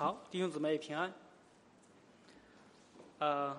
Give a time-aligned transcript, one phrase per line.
[0.00, 1.12] 好，弟兄姊妹平安。
[3.18, 3.54] 呃，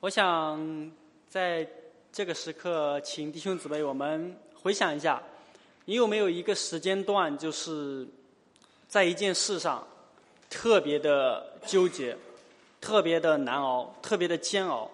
[0.00, 0.92] 我想
[1.30, 1.66] 在
[2.12, 5.22] 这个时刻，请弟兄姊妹我们回想一下，
[5.86, 8.06] 你有没有一个时间段，就是
[8.86, 9.88] 在一件事上
[10.50, 12.14] 特别的纠结、
[12.82, 14.90] 特别的难熬、特别的煎熬，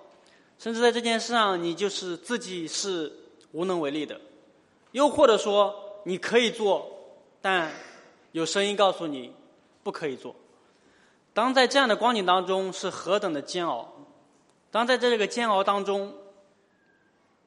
[0.60, 3.12] 甚至在这件事上，你就是自己是
[3.50, 4.20] 无能为力的，
[4.92, 5.74] 又或者说
[6.04, 6.91] 你可以做。
[7.42, 7.70] 但
[8.30, 9.34] 有声音告诉你
[9.82, 10.34] 不可以做。
[11.34, 13.92] 当在这样的光景当中是何等的煎熬，
[14.70, 16.14] 当在这个煎熬当中，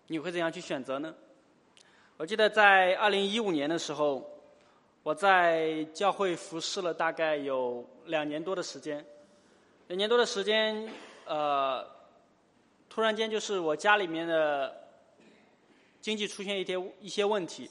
[0.07, 1.15] 你会怎样去选择呢？
[2.17, 4.29] 我记得在二零一五年的时候，
[5.03, 9.05] 我在教会服侍了大概有两年多的时间。
[9.87, 10.89] 两年多的时间，
[11.25, 11.85] 呃，
[12.89, 14.75] 突然间就是我家里面的
[16.01, 17.69] 经济出现一些一些问题。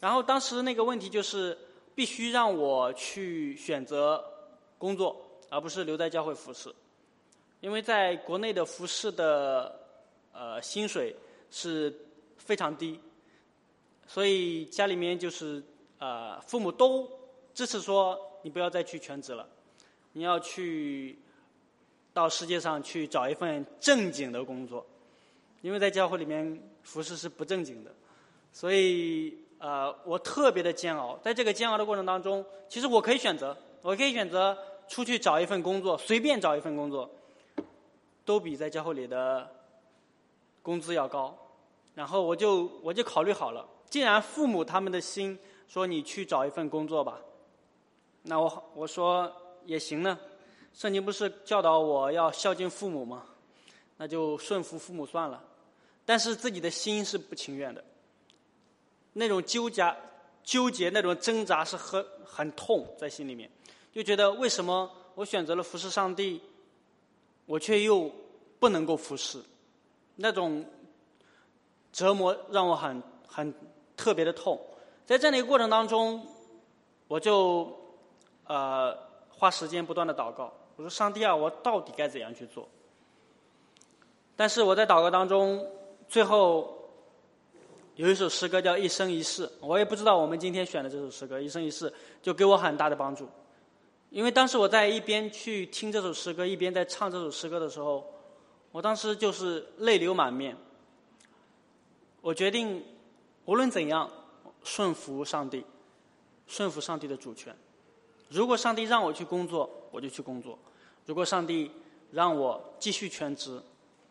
[0.00, 1.56] 然后当时那个问题就是
[1.94, 4.24] 必须让我去选择
[4.78, 5.16] 工作，
[5.48, 6.74] 而不是留在教会服侍，
[7.60, 9.78] 因为在国内的服侍的
[10.32, 11.14] 呃薪水
[11.50, 11.94] 是
[12.36, 12.98] 非常低，
[14.08, 15.62] 所以家里面就是
[15.98, 17.08] 呃父母都
[17.54, 19.48] 支持说你不要再去全职了，
[20.12, 21.16] 你要去
[22.12, 24.84] 到世界上去找一份正经的工作，
[25.62, 27.94] 因为在教会里面服侍是不正经的，
[28.52, 29.38] 所以。
[29.64, 34.54] 呃，我特别的煎熬，在这个煎熬的过程当中，其实我可以选择，我可以选择
[34.88, 37.10] 出去找一份工作，随便找一份工作，
[38.26, 39.50] 都比在教会里的
[40.60, 41.34] 工资要高。
[41.94, 47.18] 然后我就我就考虑好了，既然父母他们的心说你去找一份工作吧，
[48.24, 49.32] 那我我说
[49.64, 50.18] 也行呢。
[50.74, 53.24] 圣经不是教导我要孝敬父母吗？
[53.96, 55.42] 那就顺服父母算了。
[56.04, 57.82] 但是自己的心是不情愿的。
[59.14, 59.96] 那种纠结、
[60.42, 63.48] 纠结那种挣扎是很很痛，在心里面，
[63.92, 66.42] 就觉得为什么我选择了服侍上帝，
[67.46, 68.10] 我却又
[68.58, 69.40] 不能够服侍，
[70.16, 70.64] 那种
[71.92, 73.54] 折磨让我很很
[73.96, 74.60] 特别的痛。
[75.06, 76.26] 在这样的一个过程当中，
[77.06, 77.72] 我就
[78.46, 78.96] 呃
[79.30, 82.68] 花时间不断的祷告，我说上帝啊，我到底该怎样去做？
[84.34, 85.64] 但是我在祷告当中，
[86.08, 86.80] 最后。
[87.96, 91.88] 有一首诗歌叫《一生一世》，我也不知道我们今天选的这首诗歌《一生一世》
[92.20, 93.28] 就给我很大的帮助，
[94.10, 98.04] 因为当时我在一边去听这首诗歌，一边在唱这首诗歌的时候，
[98.72, 100.56] 我当时就是泪流满面。
[102.20, 102.84] 我决定
[103.44, 104.10] 无论怎样
[104.64, 105.64] 顺服上帝，
[106.48, 107.54] 顺服上帝的主权。
[108.28, 110.58] 如果上帝让我去工作，我就去工作；
[111.06, 111.70] 如果上帝
[112.10, 113.62] 让我继续全职，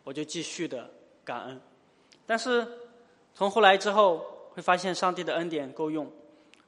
[0.04, 0.90] 我就继续的
[1.22, 1.60] 感恩。
[2.24, 2.66] 但是。
[3.36, 6.08] 从后来之后，会发现上帝的恩典够用，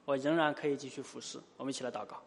[0.05, 1.39] 我仍然可以继续服侍。
[1.57, 2.21] 我们一起来祷告，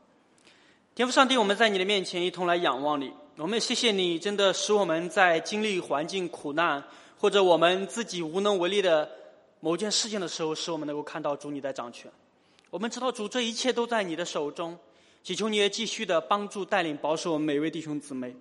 [0.95, 3.11] 天父上帝，我们在你的面前一同来仰望你。
[3.35, 6.81] 我们谢谢你，真的使我们在经历环境苦难，
[7.17, 9.09] 或者我们自己无能为力的
[9.59, 12.09] 某件事情的时候，使我们能够看到主你在掌权。
[12.69, 14.77] 我们知道主这一切都在你的手中，
[15.21, 18.33] 祈求你也继续的帮助带领保守我们每位弟兄姊妹。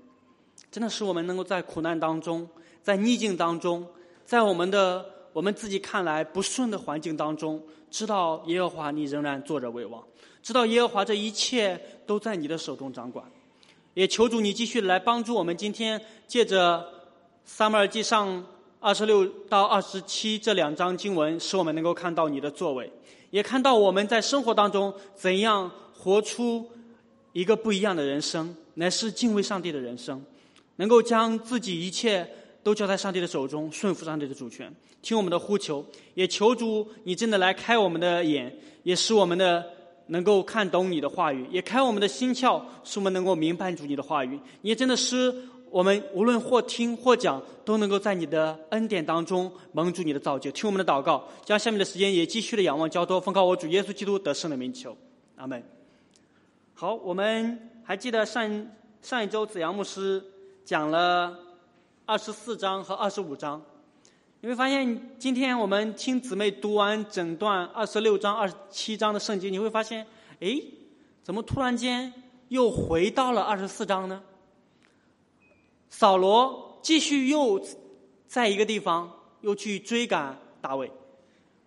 [0.71, 2.49] 真的使我们能够在苦难当中，
[2.85, 3.85] 在逆境当中，
[4.25, 5.18] 在我们的。
[5.39, 7.63] 我们自己看来不顺的环境当中，
[7.93, 10.03] 知道耶和华你仍然坐着为王，
[10.43, 13.25] 知道耶和华这一切都在你的手中掌管，
[13.95, 15.57] 也求主你继续来帮助我们。
[15.57, 16.85] 今天借着
[17.45, 18.45] 撒母耳记上
[18.81, 22.91] 二十六到二十七这两章经文，使我们能够看到你的作为，
[23.31, 26.69] 也看到我们在生活当中怎样活出
[27.33, 30.21] 一个不一样的人生，乃是敬畏上帝的人生，
[30.75, 32.29] 能够将自己一切。
[32.69, 34.71] 都交在上帝的手中，顺服上帝的主权，
[35.01, 39.65] 听我们的呼求，也求主你真的来开我们的眼，也使我们的
[40.09, 44.39] 能够看懂你的话语，也开我们的心窍，使我们能够明白主你的话语。
[44.61, 45.35] 你也真的使
[45.71, 50.51] 我们无论或听或讲，都能够在你的恩典当中蒙主你的造就。
[50.51, 54.95] 听我们的祷告，将下面的时间也继续的仰望交托，奉靠我主耶稣基督得胜的名求，
[55.37, 55.65] 阿门。
[56.75, 58.67] 好，我们还记得上
[59.01, 60.23] 上一周子阳牧师
[60.67, 61.48] 讲了。
[62.09, 63.63] 二十四章和二十五章，
[64.41, 70.07] 你会发现，今天我们听姊妹读完整段二十六章、二十七章的圣经，你会发现，
[70.41, 70.59] 哎，
[71.23, 72.11] 怎么突然间
[72.49, 74.23] 又回到了二十四章呢？
[75.91, 77.63] 扫罗继续又
[78.27, 79.13] 在一个地方
[79.43, 80.91] 又去追赶大卫，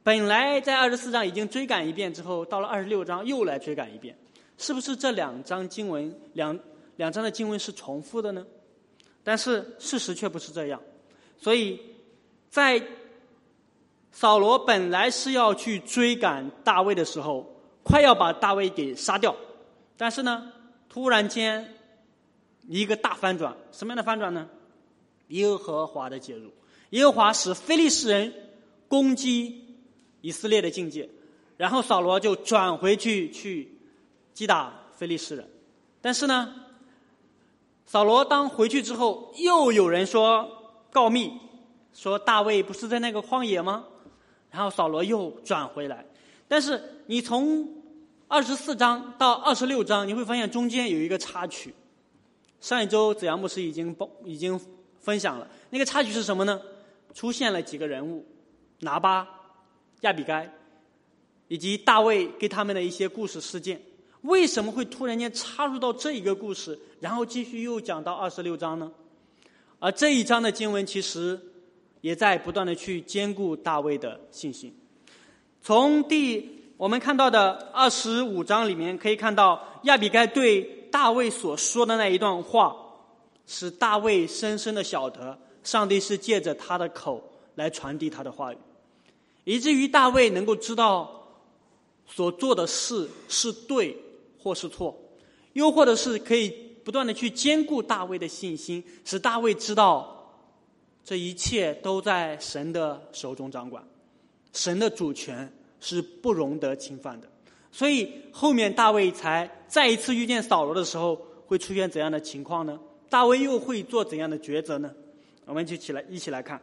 [0.02, 4.18] 本来在二十四章已经追赶一遍之后，到了二十六章又来追赶一遍，
[4.58, 6.60] 是不是这两章经文两
[6.96, 8.44] 两章的经文是重复的呢？
[9.24, 10.82] 但是事实却不是这样，
[11.38, 11.80] 所以，
[12.50, 12.82] 在
[14.12, 19.36] 扫罗本来是要去追赶大卫的时候，快要把大卫给杀掉，
[19.96, 20.52] 但是呢，
[20.90, 21.76] 突然间
[22.68, 24.50] 一个大翻转，什么样的翻转呢？
[25.28, 26.52] 耶和华的介入，
[26.90, 28.34] 耶和华使非利士人
[28.88, 29.78] 攻击
[30.20, 31.10] 以色列的境界，
[31.56, 33.72] 然后扫罗就转回去去
[34.34, 35.50] 击打非利士人，
[36.02, 36.61] 但是呢，
[37.86, 40.50] 扫罗当回去之后，又有人说
[40.92, 41.32] 告密，
[41.94, 43.86] 说大卫不是在那个荒野吗？
[44.50, 46.06] 然后扫罗又转回来，
[46.48, 47.68] 但是你从
[48.28, 51.74] 二十四章到二十六章，你会发现中间有一个插曲。
[52.60, 54.60] 上一周子阳牧师已经报已经
[55.00, 56.62] 分享了，那个插曲是什么呢？
[57.14, 58.26] 出现了几个人物，
[58.80, 59.28] 拿巴、
[60.02, 60.50] 亚比该，
[61.48, 63.82] 以及大卫给他们的一些故事事件。
[64.22, 68.92] 为什么会突然间插入到这一个故事，然后继续又讲到二十六章呢？
[69.80, 71.40] 而这一章的经文其实。
[72.02, 74.76] 也在不断的去兼顾大卫的信心。
[75.62, 82.76] 从第我们看到的二十五章里面可以看到，亚比该对大卫所说的那一段话，
[83.46, 88.58] 使大卫深深的晓得，上帝是借着他的口来传递他的话语，
[89.44, 91.28] 以至于大卫能够知道
[92.08, 93.96] 所做的事是对
[94.42, 94.98] 或是错，
[95.54, 96.50] 又或者是可以
[96.84, 100.18] 不断的去兼顾大卫的信心，使大卫知道。
[101.04, 103.84] 这一切都在神的手中掌管，
[104.54, 107.28] 神的主权是不容得侵犯的。
[107.72, 112.80] 所以后面大卫才再一次遇见扫罗的时候，会出现怎样的情况呢？
[113.10, 114.92] 大卫又会做怎样的抉择呢？
[115.46, 116.62] 我们就起来一起来看。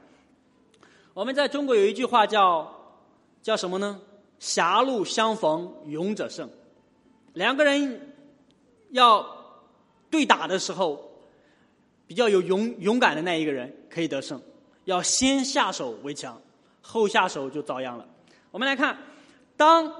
[1.14, 2.72] 我们在中国有一句话叫
[3.42, 4.00] 叫什么呢？
[4.38, 6.48] 狭路相逢勇者胜。
[7.38, 8.14] 两个人
[8.90, 9.24] 要
[10.10, 11.06] 对打的时候。
[12.08, 14.40] 比较有勇勇敢的那一个人可以得胜，
[14.86, 16.40] 要先下手为强，
[16.80, 18.08] 后下手就遭殃了。
[18.50, 18.96] 我们来看，
[19.58, 19.92] 当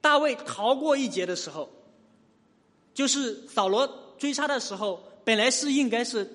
[0.00, 1.68] 大卫逃过一劫的时候，
[2.94, 6.30] 就是扫罗追杀的时候，本来是应该是，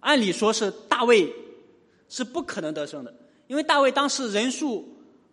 [0.00, 1.32] 按理说是大卫
[2.08, 3.14] 是不可能得胜的，
[3.46, 4.84] 因为大卫当时人数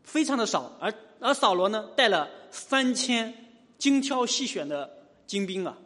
[0.04, 3.34] 非常的少，而而扫罗呢带了三千
[3.78, 4.90] 精挑细选的
[5.26, 5.78] 精兵啊，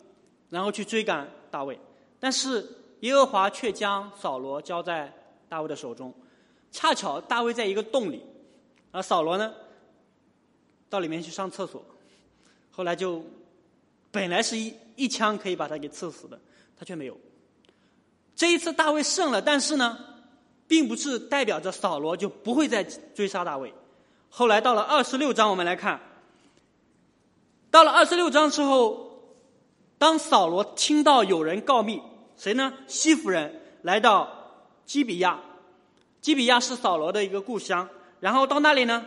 [0.49, 1.79] 然后去追赶大卫。
[2.19, 2.67] 但是
[3.01, 5.11] 耶和华却将扫罗交在
[5.49, 6.13] 大卫的手中，
[6.71, 8.21] 恰巧大卫在一个洞里，
[8.91, 9.53] 而扫罗呢，
[10.89, 11.83] 到里面去上厕所，
[12.69, 13.23] 后来就
[14.11, 16.39] 本来是一一枪可以把他给刺死的，
[16.77, 17.17] 他却没有。
[18.35, 19.97] 这一次大卫胜了，但是呢，
[20.67, 23.73] 并不是代表着扫罗就不会再追杀大卫。
[24.29, 25.99] 后来到了二十六章，我们来看，
[27.71, 29.23] 到了二十六章之后，
[29.97, 32.01] 当扫罗听到有人告密。
[32.35, 32.73] 谁呢？
[32.87, 34.27] 西夫人来到
[34.85, 35.39] 基比亚，
[36.19, 37.87] 基比亚是扫罗的一个故乡。
[38.19, 39.05] 然后到那里呢，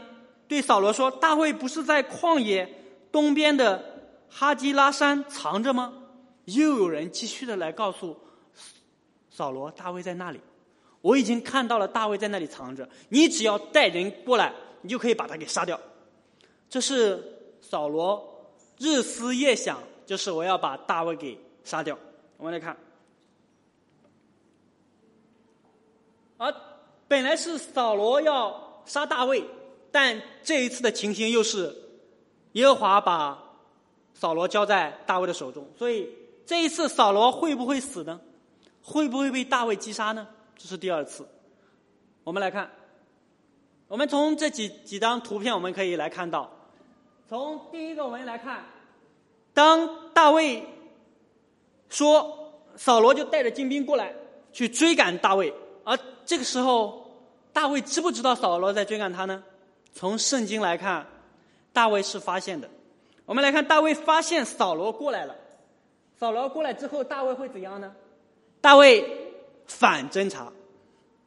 [0.49, 2.73] 对扫罗说：“大卫不是在旷野
[3.11, 3.85] 东边的
[4.31, 5.93] 哈基拉山藏着吗？”
[6.47, 8.17] 又有人继续的来告诉
[9.31, 10.41] 扫罗：“大卫在那里，
[11.01, 12.89] 我已经看到了大卫在那里藏着。
[13.09, 15.79] 你只要带人过来，你就可以把他给杀掉。”
[16.71, 18.34] 这是扫罗
[18.79, 21.99] 日思夜想，就是我要把大卫给杀掉。
[22.37, 22.77] 我们来看。
[26.37, 26.53] 而
[27.07, 29.45] 本来是扫罗要杀大卫，
[29.93, 31.75] 但这一次的情形又是
[32.53, 33.41] 耶和华把
[34.15, 36.11] 扫罗交在大卫的手中，所以
[36.45, 38.21] 这一次扫罗会不会死呢？
[38.83, 40.27] 会不会被大卫击杀呢？
[40.57, 41.27] 这是第二次。
[42.25, 42.71] 我们来看，
[43.89, 46.54] 我们从这几几张图片我们可以来看到，
[47.29, 48.65] 从第一个我们来看，
[49.53, 50.63] 当大卫
[51.89, 54.13] 说扫罗就带着精兵过来
[54.53, 55.53] 去追赶大卫。
[55.85, 57.11] 而这个时候，
[57.53, 59.43] 大卫知不知道扫罗在追赶他呢？
[59.93, 61.07] 从圣经来看，
[61.73, 62.69] 大卫是发现的。
[63.27, 65.35] 我们来看，大卫发现扫罗过来了。
[66.19, 67.95] 扫罗过来之后，大卫会怎样呢？
[68.61, 69.33] 大卫
[69.67, 70.53] 反侦查。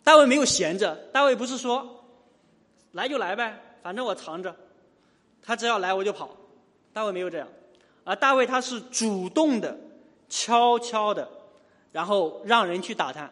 [0.04, 0.96] 大卫没有闲着。
[1.12, 2.04] 大卫不是说
[2.92, 4.56] 来就来呗，反正我藏着，
[5.48, 6.30] 他只要来我就跑。
[6.92, 7.48] 大卫没有这样，
[8.04, 9.78] 而大卫他是主动的、
[10.28, 11.30] 悄悄的，
[11.94, 13.32] 然后让人去打探。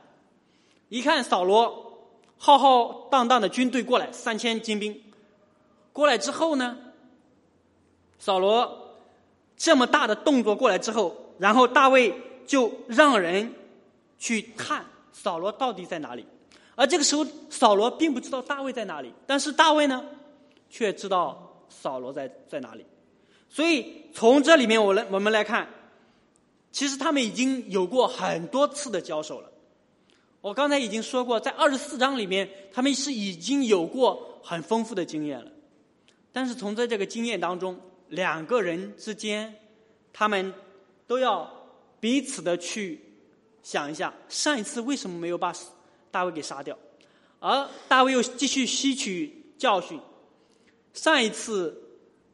[0.88, 2.08] 一看扫罗
[2.38, 5.04] 浩浩荡荡的军队过来，三千精兵
[5.92, 6.78] 过来之后呢，
[8.18, 8.96] 扫罗
[9.58, 12.14] 这么大的动作过来之后，然后大卫
[12.48, 13.54] 就让人
[14.18, 16.26] 去探扫罗到底在哪里。
[16.76, 20.06] 而这个时候，扫罗并不知道大卫在哪里，但是大卫呢，
[20.70, 21.45] 却知道
[21.82, 22.86] 扫罗在在哪里。
[23.50, 25.68] 所以从这里面，我来我们来看，
[26.72, 29.52] 其实他们已经有过很多次的交手了。
[30.42, 35.52] 我刚才已经说过，在二十四章里面，他们是已经有过很丰富的经验了。
[36.32, 37.80] 但是从在这个经验当中，
[38.10, 39.56] 两个人之间，
[40.14, 40.54] 他们
[41.08, 41.50] 都要
[42.00, 43.02] 彼此的去
[43.64, 45.54] 想一下，上一次为什么没有把
[46.12, 46.78] 大卫给杀掉，
[47.40, 50.00] 而大卫又继续吸取教训，
[50.96, 51.80] 上一次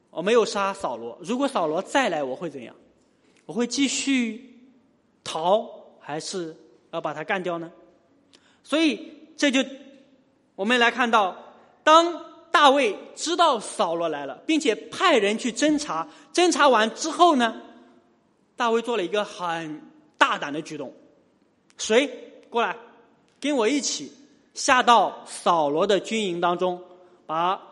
[0.09, 2.73] 我没有杀扫罗，如果扫罗再来，我会怎样？
[3.45, 4.57] 我会继续
[5.25, 6.55] 逃，还是
[6.91, 7.69] 要把他干掉呢？
[8.63, 9.61] 所以这就
[10.55, 11.35] 我们来看到，
[11.83, 12.31] 当。
[12.51, 16.05] 大卫知道扫罗来了，并且派人去侦查。
[16.33, 17.61] 侦查完之后呢，
[18.57, 19.81] 大卫做了一个很
[20.17, 20.93] 大胆的举动：
[21.77, 22.05] 谁
[22.49, 22.75] 过来
[23.39, 24.11] 跟我一起
[24.53, 26.83] 下到扫罗的军营当中，
[27.25, 27.70] 把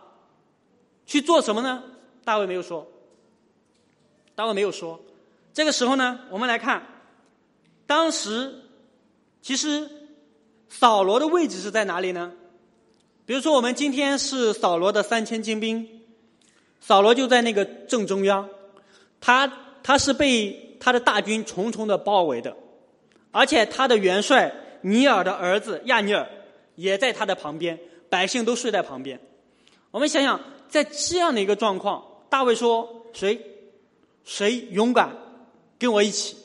[1.10, 1.84] 去做什么呢？
[2.24, 2.88] 大卫没有说。
[4.36, 5.01] 大卫没有说。
[5.56, 6.84] 这个时候呢，我们来看，
[7.88, 8.62] 当时
[9.42, 9.89] 其实
[10.70, 12.32] 扫罗的位置是在哪里呢？
[13.25, 15.89] 比如说，我们今天是扫罗的三千精兵，
[16.80, 18.48] 扫罗就在那个正中央，
[19.20, 19.51] 他
[19.82, 22.56] 他是被他的大军重重的包围的，
[23.32, 26.30] 而且他的元帅尼尔的儿子亚尼尔
[26.75, 29.20] 也在他的旁边，百姓都睡在旁边。
[29.89, 30.39] 我们想想，
[30.70, 33.40] 在这样的一个状况，大卫说：“谁
[34.24, 35.16] 谁勇敢
[35.78, 36.38] 跟我一起，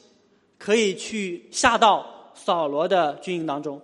[0.59, 3.81] 可以去下到扫罗的军营当中。”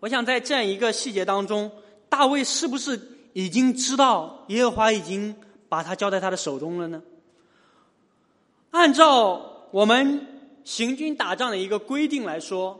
[0.00, 1.70] 我想在这样一个细节当中，
[2.08, 3.00] 大卫是不是
[3.32, 5.34] 已经知道耶和华已经
[5.68, 7.02] 把他交在他的手中了呢？
[8.70, 10.26] 按照我们
[10.62, 12.78] 行军打仗的一个规定来说，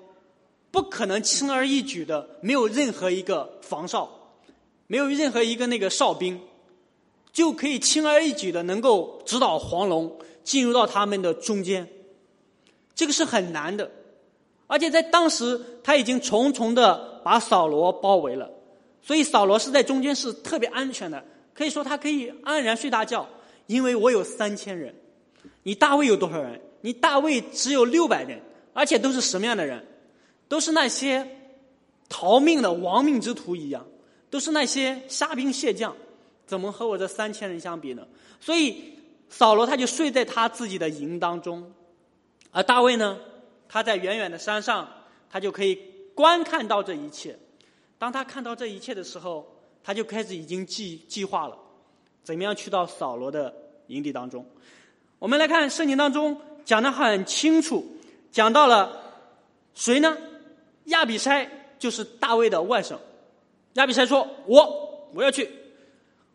[0.70, 4.08] 不可能轻而易举的，没有任何一个防哨，
[4.88, 6.40] 没有任何一个那个哨兵，
[7.32, 11.88] 就可以轻而易举的能够指导黄龙进入到他们的中间，
[12.94, 13.88] 这个是很难的。
[14.66, 18.50] 而且在当时，他已经重重的把扫罗包围了，
[19.00, 23.28] 所以扫罗是在中间是特别安全的，可以说他可以安然睡大觉，
[23.66, 24.94] 因为我有三千人，
[25.62, 26.60] 你大卫有多少人？
[26.80, 28.40] 你大卫只有六百人，
[28.72, 29.84] 而且都是什么样的人？
[30.48, 31.26] 都是那些
[32.08, 33.86] 逃命的亡命之徒一样，
[34.30, 35.94] 都是那些虾兵蟹将，
[36.46, 38.06] 怎么和我这三千人相比呢？
[38.40, 38.94] 所以
[39.28, 41.72] 扫罗他就睡在他自己的营当中，
[42.50, 43.18] 而大卫呢？
[43.68, 44.88] 他在远远的山上，
[45.30, 45.78] 他就可以
[46.14, 47.38] 观看到这一切。
[47.98, 49.46] 当他看到这一切的时候，
[49.82, 51.58] 他就开始已经计计划了，
[52.22, 53.54] 怎么样去到扫罗的
[53.88, 54.46] 营地当中。
[55.18, 57.84] 我们来看圣经当中讲的很清楚，
[58.30, 59.02] 讲到了
[59.74, 60.16] 谁呢？
[60.84, 61.46] 亚比筛
[61.78, 62.96] 就是大卫的外甥。
[63.78, 65.48] 亚比筛说：“我我要去。”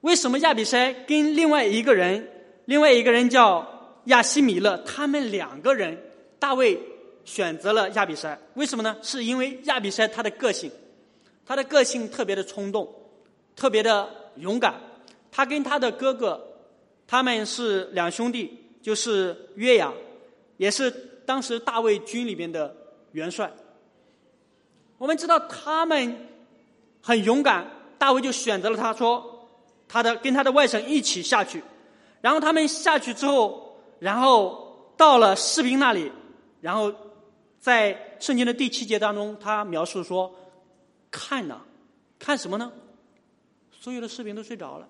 [0.02, 2.28] 为什么亚比筛跟另外一个人，
[2.66, 5.98] 另外一个人叫亚西米勒，他们两个人，
[6.40, 6.80] 大卫？
[7.26, 8.98] 选择了亚比筛，为什么呢？
[9.02, 10.70] 是因为亚比筛他的个性，
[11.46, 12.94] 他的个性特别的冲动，
[13.56, 14.76] 特别的勇敢。
[15.32, 16.46] 他跟他的哥哥，
[17.08, 19.94] 他们是两兄弟，就是约雅，
[20.58, 20.92] 也是
[21.26, 22.76] 当时大卫军里边的
[23.14, 23.50] 元帅。
[24.98, 26.28] 我们知道他们
[27.04, 27.70] 很勇敢，
[28.00, 29.48] 大卫就选择了他说，
[29.88, 31.62] 他的跟他的外甥一起下去。
[32.22, 36.12] 然后他们下去之后，然后到了士兵那里，
[36.62, 36.92] 然后。
[37.64, 40.36] 在圣经的第七节当中，他描述说
[41.10, 41.62] ：“看呢，
[42.20, 42.70] 看什么呢？
[43.72, 44.90] 所有的士兵都睡着了，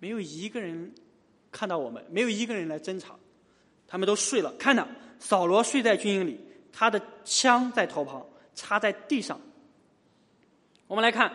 [0.00, 0.92] 没有一个人
[1.52, 3.14] 看到我们，没有一个人来侦查，
[3.86, 4.52] 他们都睡了。
[4.54, 4.84] 看呢，
[5.20, 6.40] 扫罗睡在军营里，
[6.72, 8.26] 他的枪在头旁，
[8.56, 9.40] 插在地上。
[10.90, 11.32] 我们来看，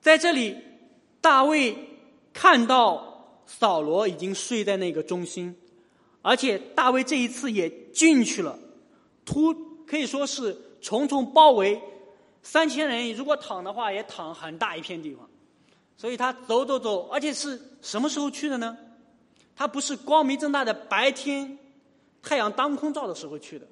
[0.00, 0.56] 在这里，
[1.20, 1.76] 大卫
[2.32, 5.56] 看到扫罗已经睡在那个中心，
[6.22, 8.56] 而且大卫这一次也进去了。”
[9.26, 9.52] 突
[9.84, 11.82] 可以说是重重包围，
[12.40, 15.28] 三千人如果躺的话，也躺很大一片地方。
[15.96, 18.78] 所以他走走走，而且是什么时候去的呢？
[19.56, 21.58] 他不是光明正大的白天
[22.22, 23.66] 太阳当空照的时候去的，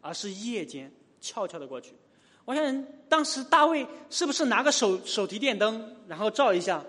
[0.00, 1.92] 而是夜间悄悄的过去。
[2.44, 6.84] 我想当时大卫是不是拿个手手提电灯，然后照一下，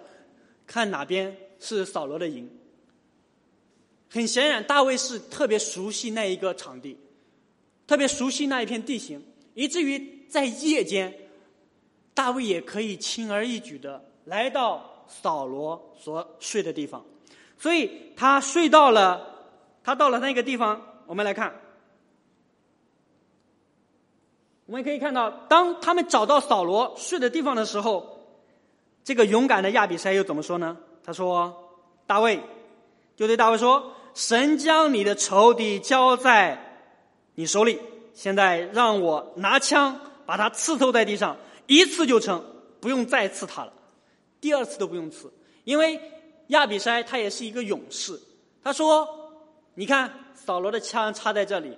[0.67, 2.49] 看哪边是扫罗的营？
[4.09, 6.97] 很显然，大卫是特别熟悉那一个场地。
[7.87, 11.13] 特别熟悉那一片地形，以至于在夜间，
[12.15, 17.05] 大卫也可以轻而易举的来到扫罗所睡的地方。
[17.59, 20.81] 所以他睡到了，他到了那个地方。
[21.05, 21.53] 我们来看，
[24.65, 28.19] 我们可以看到，当他们找到扫罗睡的地方的时候，
[29.03, 30.75] 这个勇敢的亚比筛又怎么说呢？
[31.03, 31.53] 他说
[32.07, 32.41] ：“大卫，
[33.15, 36.61] 就对大卫说，神将你的仇敌交在。”
[37.37, 37.79] 你手里
[38.13, 42.43] 现在让我拿枪把他刺透在地上，一次就成，
[42.79, 43.73] 不用再刺他了，
[44.41, 45.31] 第二次都不用刺，
[45.63, 45.99] 因为
[46.47, 48.19] 亚比筛他也是一个勇士，
[48.63, 49.07] 他说
[49.75, 51.77] ：“你看扫罗的枪插在这里，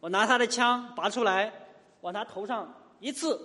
[0.00, 1.52] 我拿他的枪拔出来，
[2.06, 3.36] 往他头上一刺，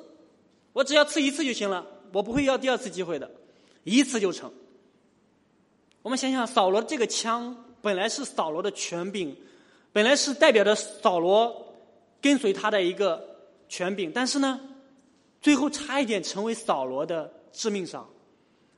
[0.71, 3.27] 我只要刺一次就行了，我不会要第二次机会的，
[3.83, 4.53] 一次就成。”
[6.03, 9.35] 我们想想，扫罗这个枪本来是扫罗的权柄，
[9.91, 11.73] 本来是代表着扫罗
[12.21, 13.35] 跟随他的一个
[13.67, 14.61] 权柄，但是呢，
[15.41, 18.07] 最后差一点成为扫罗的致命伤。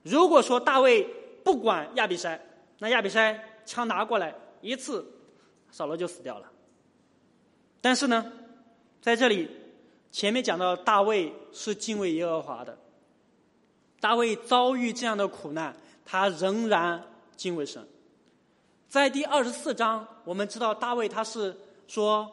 [0.01, 1.03] 如果说大卫
[1.43, 2.39] 不管亚比筛，
[2.79, 5.05] 那亚比筛枪拿过来一次，
[5.71, 6.49] 扫罗就死掉了。
[7.81, 8.31] 但是呢，
[9.01, 9.49] 在这里
[10.13, 12.77] 前面讲到大卫是敬畏耶和华的，
[13.99, 17.03] 大卫遭遇这样的苦难，他仍然
[17.35, 17.85] 敬畏神。
[18.87, 22.31] 在第二十四章，我们知道大卫他是说，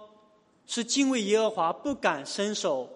[0.66, 2.86] 是敬畏耶和华，不敢伸手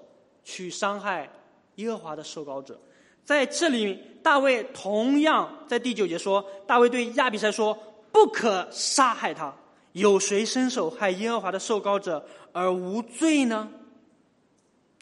[0.45, 1.31] 去伤害
[1.77, 2.79] 耶和华的受膏者。
[3.25, 7.73] 在这里，大卫同样在第九节说：“大卫对亚比筛说，
[8.13, 9.51] 不可杀害他。
[9.93, 12.23] 有谁伸手害耶和华的受膏者
[12.53, 13.71] 而无罪呢？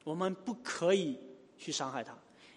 [0.05, 1.19] 我们不可以
[1.59, 2.13] 去伤害他，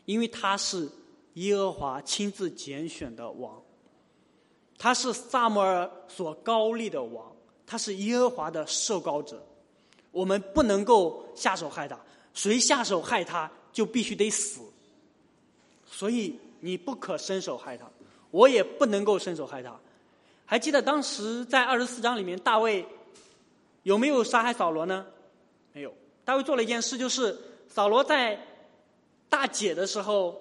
[0.05, 0.89] 因为他是
[1.33, 3.61] 耶和华亲自拣选的王，
[4.77, 7.35] 他是萨摩尔所高立的王，
[7.65, 9.45] 他是耶和华的受膏者。
[10.11, 11.99] 我们不能够下手害他，
[12.33, 14.61] 谁下手害他，就必须得死。”
[15.85, 17.85] 所以你不可伸手害他，
[18.31, 19.77] 我也不能够伸手害他。
[20.45, 22.85] 还记得当时在二十四章里面，大卫
[23.83, 25.05] 有没有杀害扫罗呢？
[25.73, 25.93] 没有。
[26.25, 27.39] 大卫做了一件事，就是
[27.69, 28.37] 扫罗在
[29.29, 30.35] 大解的时候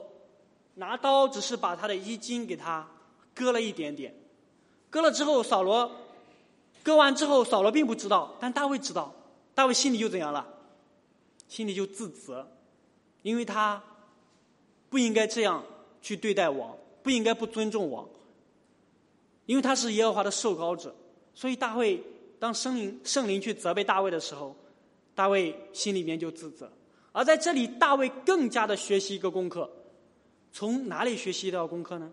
[0.74, 2.88] 拿刀，只是把他的衣襟给他
[3.32, 4.12] 割了一点点。
[4.90, 5.88] 割了之后，扫罗
[6.82, 9.14] 割完之后，扫罗并不知道，但大卫知道。
[9.54, 10.44] 大卫心里就怎样了？
[11.46, 12.48] 心里就自责，
[13.22, 13.80] 因为他。
[14.90, 15.64] 不应该这样
[16.00, 16.72] 去对待王，
[17.02, 18.08] 不应该不尊重王，
[19.44, 20.94] 因为他是耶和华的受膏者。
[21.34, 22.00] 所以大卫
[22.38, 24.54] 当圣灵圣灵去责备大卫的时候，
[25.14, 26.70] 大卫心里面就自责。
[27.12, 29.70] 而在这里，大卫更加的学习一个功课，
[30.52, 32.10] 从哪里学习到功课呢？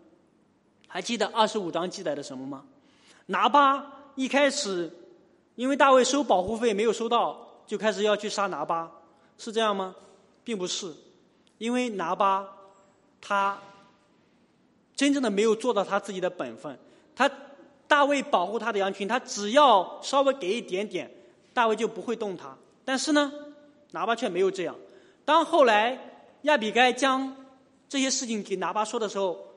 [0.88, 2.66] 还记得二十五章记载的什么吗？
[3.28, 4.92] 拿巴一开始
[5.56, 8.92] 因为大卫收保护费没有收到，就开始要去杀拿巴，
[9.38, 9.96] 是这样吗？
[10.44, 10.94] 并不是，
[11.58, 12.58] 因为拿巴。
[13.24, 13.56] 他
[14.96, 16.78] 真正的没有做到他自己的本分。
[17.16, 17.30] 他
[17.88, 21.12] 大卫保护他的羊群，他只要稍微给一点点，
[21.54, 22.58] 大卫就不会动他。
[22.92, 23.32] 但是呢，
[23.92, 24.76] 拿巴却没有这样。
[25.24, 25.98] 当后来
[26.42, 27.34] 亚比该将
[27.88, 29.48] 这些事情给拿巴说的时候，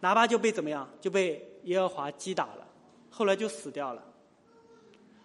[0.00, 0.90] 拿巴就被怎么样？
[1.00, 2.66] 就被耶和华击打了，
[3.08, 4.02] 后来就死掉了。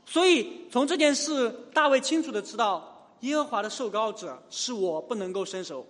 [0.06, 5.84] 所以从这件事，大卫清楚的知道，耶和华的受膏者是我不能够伸手。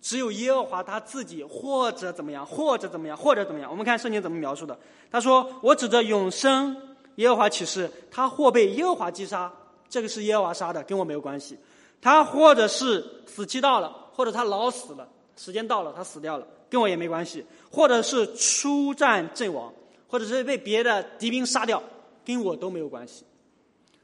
[0.00, 3.68] 只有耶和华他自己，或者怎么样，或者怎么样，或者怎么样。
[3.68, 4.78] 我们看圣经怎么描述的。
[5.10, 6.80] 他说：“我指着永生
[7.16, 9.52] 耶和华起誓，他或被耶和华击杀，
[9.88, 11.58] 这个是耶和华杀的，跟我没有关系。
[12.00, 17.44] 他或者是死期到了，或者他老死了，时间到了他死掉了，跟我也没关系。
[17.70, 19.72] 或者是出战阵亡，
[20.08, 21.82] 或者是被别的敌兵杀掉，
[22.24, 23.24] 跟我都没有关系。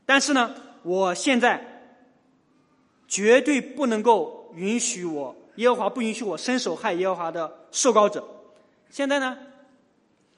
[0.07, 1.63] 但是呢，我现在
[3.07, 8.27] 绝对不能够允许我。”耶和华不允许我伸手害耶和华的受膏者。
[8.89, 9.37] 现在呢，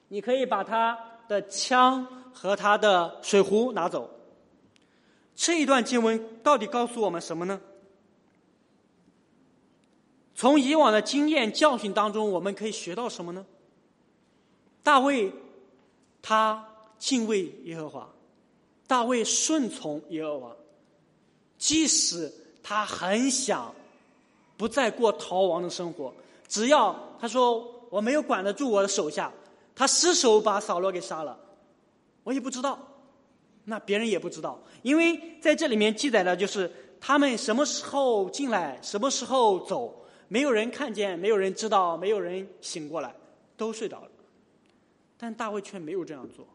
[0.08, 4.10] 你可以把他的枪和他的水壶拿走。
[5.34, 7.60] 这一段经文到底告诉我们什么呢？
[10.34, 13.44] 从以往的经验教训当中，我们可以学到什么呢？
[14.82, 15.32] 大卫
[16.22, 16.66] 他
[16.98, 18.08] 敬畏耶和华，
[18.86, 20.56] 大卫顺从耶和华，
[21.58, 23.74] 即使他很想。
[24.56, 26.14] 不再过逃亡的生活，
[26.46, 29.32] 只要他说我没有管得住我的手下，
[29.74, 31.36] 他失手把扫罗给杀了，
[32.22, 32.78] 我也不知道，
[33.64, 43.14] 那别人也不知道，因为在这里面记载的就是他们什么时候进来，什么时候走，没有人看见，没有人知道，没有人醒过来，
[43.56, 44.10] 都睡着了。
[45.16, 46.46] 但大卫却没有这样做，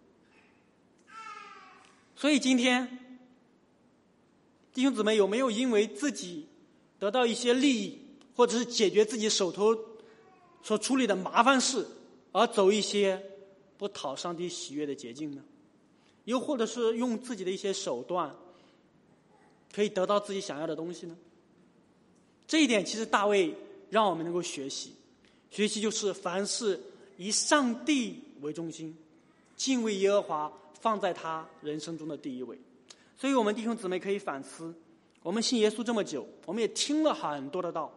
[2.15, 2.99] 所以今天
[4.73, 6.45] 弟兄姊妹有没有因为自己？
[6.99, 7.97] 得到一些利益，
[8.35, 9.73] 或者是解决自己手头
[10.61, 11.87] 所处理的麻烦事，
[12.33, 13.23] 而走一些
[13.77, 15.41] 不讨上帝喜悦的捷径呢？
[16.29, 18.31] 又或者是用自己的一些手段，
[19.73, 21.17] 可以得到自己想要的东西呢？
[22.45, 23.51] 这一点其实大卫
[23.89, 24.93] 让我们能够学习，
[25.49, 26.79] 学习就是凡事
[27.17, 28.95] 以上帝为中心，
[29.55, 32.55] 敬畏耶和华放在他人生中的第一位。
[33.17, 34.71] 所以我们弟兄姊妹可以反思。
[35.23, 37.91] 我们信耶稣这么久，我们也听了很多的道，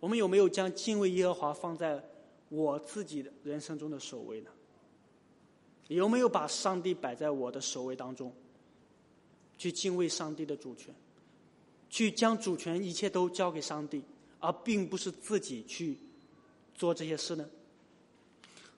[0.00, 2.02] 我们有没有将敬畏耶和华放在
[2.48, 4.50] 我自己的人生中的首位呢？
[5.88, 8.32] 有没有把上帝摆在我的首位当中？
[9.56, 10.92] 去敬畏上帝的主权，
[11.88, 14.02] 去将主权一切都交给上帝，
[14.40, 15.96] 而并不是自己去
[16.74, 17.46] 做这些事呢？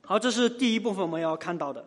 [0.02, 1.82] 好，这是第一部分我们要看到的。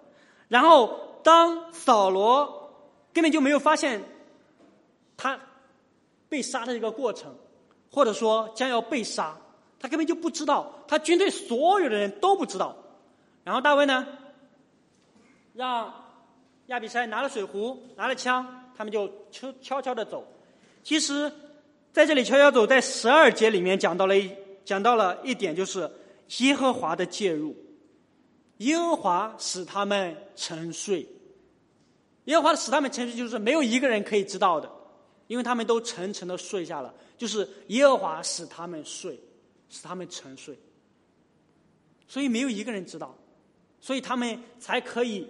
[0.47, 2.73] 然后，当扫罗
[3.13, 4.03] 根本就没有发现
[5.15, 5.39] 他
[6.27, 7.35] 被杀的这个过程，
[7.91, 9.37] 或者说将要被杀，
[9.79, 12.75] 他根本就不知道，他军队所有的人都不知道。
[13.43, 14.07] 然后大卫呢，
[15.59, 15.93] 让
[16.67, 20.25] 亚比筛拿了水壶，拿了枪，他们就悄悄悄的走。
[20.85, 21.29] 其实，
[21.91, 24.31] 在这里悄悄走，在十二节里面讲到了一
[24.63, 25.91] 讲到了一点，就是
[26.37, 27.53] 耶和华的介入。
[28.59, 31.05] 耶和华使他们沉睡，
[32.23, 34.71] 耶和华使他们沉睡，就是没有一个人可以知道的，
[35.27, 36.93] 因为他们都沉沉的睡下了。
[37.17, 39.19] 就是耶和华使他们睡，
[39.69, 40.57] 使他们沉睡，
[42.07, 43.13] 所以没有一个人知道，
[43.81, 45.27] 所以他们才可以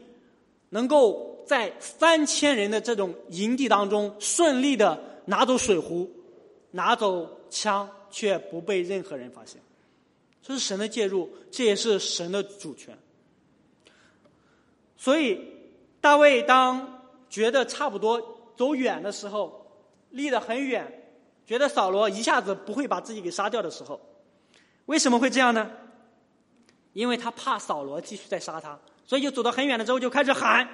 [0.69, 6.09] 能够在三千人的这种营地当中顺利的拿走水壶，
[6.71, 9.61] 拿走枪，却不被任何人发现。
[10.41, 12.97] 这是神的介入，这也是神的主权。
[14.97, 15.39] 所以，
[16.01, 19.65] 大卫当觉得差不多走远的时候，
[20.09, 21.11] 离得很远，
[21.45, 23.99] 觉得扫罗一下子不会把自己给杀掉的时候，
[24.87, 25.71] 为什么会这样呢？
[26.93, 30.69] 因为他怕扫罗继续再杀他，所以就走到很远了之后就开始喊，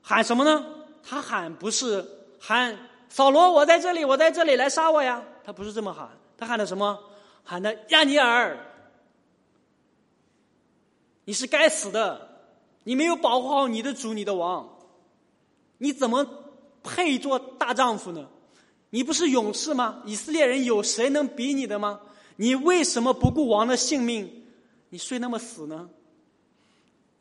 [0.00, 0.64] 喊什么呢？
[1.02, 2.02] 他喊不是
[2.40, 2.74] 喊
[3.10, 5.22] 扫罗，我在这里，我在这里，来杀我呀！
[5.44, 6.98] 他不是这么喊，他喊的什么？
[7.42, 8.58] 喊的亚尼尔，
[11.26, 12.46] 你是该死的！
[12.84, 14.78] 你没有保护好你的主，你的王，
[15.76, 16.26] 你怎么
[16.82, 18.26] 配做大丈夫呢？
[18.88, 20.00] 你不是勇士吗？
[20.06, 22.00] 以色列人有谁能比你的吗？
[22.36, 24.46] 你为什么不顾王的性命？
[24.88, 25.90] 你睡那么死呢？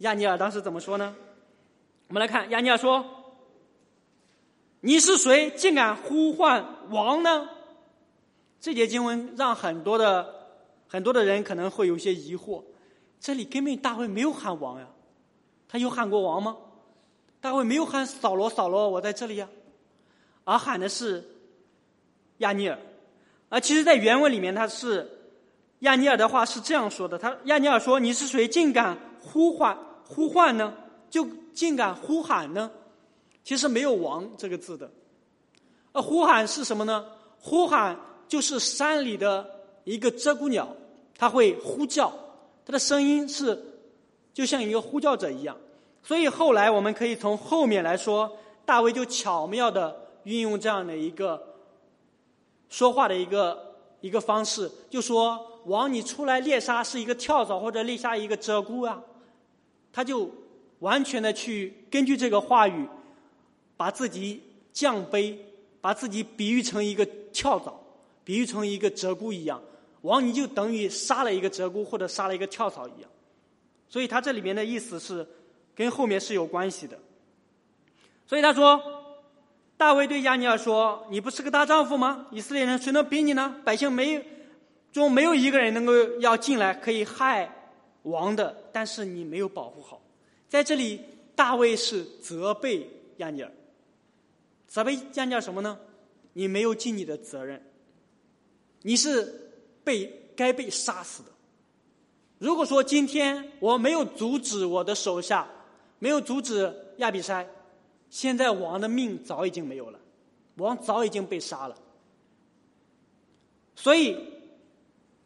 [0.04, 1.16] 亚尼尔当时怎么说呢？
[2.10, 3.06] 我们来看，亚尼尔说
[4.82, 7.50] ：“你是谁，竟敢呼唤王呢？”
[8.60, 12.62] 这节经文让很多的很多的人可能会有些疑惑：
[13.22, 14.88] 这里根本大卫没有喊王呀。
[15.70, 16.58] 他有喊过王吗？
[17.40, 19.48] 大卫没有喊扫罗，扫罗，我在这里呀，
[20.44, 21.24] 而喊的是
[22.40, 22.78] 亚尼尔。
[23.48, 25.10] 而其实，在原文里面，他是
[25.80, 30.74] 亚尼尔的话是这样说的：他亚尼尔说：“你是谁，竟敢呼唤呼唤呢？
[31.10, 32.72] 就竟敢呼喊呢？”
[33.44, 34.90] 其实没有“王”这个字的。
[35.92, 37.06] 而呼喊是什么呢？
[37.40, 39.46] 呼喊就是山里的
[39.84, 40.68] 一个鹧鸪鸟，
[41.18, 42.12] 它会呼叫，
[42.66, 43.62] 它的声音是
[44.34, 45.56] 就像一个呼叫者一样。
[46.02, 48.32] 所以后来我们可以从后面来说，
[48.66, 51.42] 大卫就巧妙的运用这样的一个
[52.70, 59.02] 说话的一个一个方式，就说：“王，你出来猎杀是一个跳蚤或者猎杀一个鹧鸪啊。”
[59.94, 60.30] 他就
[60.80, 62.86] 完全的去根据这个话语，
[63.78, 65.38] 把自己降卑，
[65.80, 67.74] 把自己比喻成一个跳蚤，
[68.26, 69.62] 比喻成一个鹧鸪一样。
[70.02, 73.10] 王，你就等于杀了一个鹧鸪或者杀了一个跳蚤一样。
[73.88, 75.26] 所以他这里面的意思是。
[75.76, 77.00] 跟后面是有关系的，
[78.28, 78.80] 所以他说
[79.76, 82.28] ：“大卫对亚尼尔说，你不是个大丈夫吗？
[82.30, 83.56] 以色列人谁能比你呢？
[83.66, 84.24] 百姓没
[84.92, 87.52] 中没有一个人能够要进来可以害
[88.04, 90.02] 王的，但是你没有保护好。
[90.48, 91.02] 在这里，
[91.36, 93.52] 大卫是责备亚尼尔，
[94.68, 95.78] 责备亚尼尔什么呢？
[96.34, 97.62] 你没有尽你的责任，
[98.84, 99.52] 你是
[99.84, 101.30] 被该被杀死的。
[102.38, 105.48] 如果说今天我没有阻止我的手下。”
[106.00, 107.48] 没有阻止亚比筛，
[108.10, 109.98] 现在王的命早已经没有了，
[110.58, 111.78] 王早已经被杀了。
[113.74, 114.18] 所以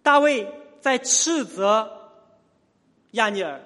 [0.04, 0.48] 大卫
[0.80, 1.97] 在斥责
[3.12, 3.62] 亚尼尔，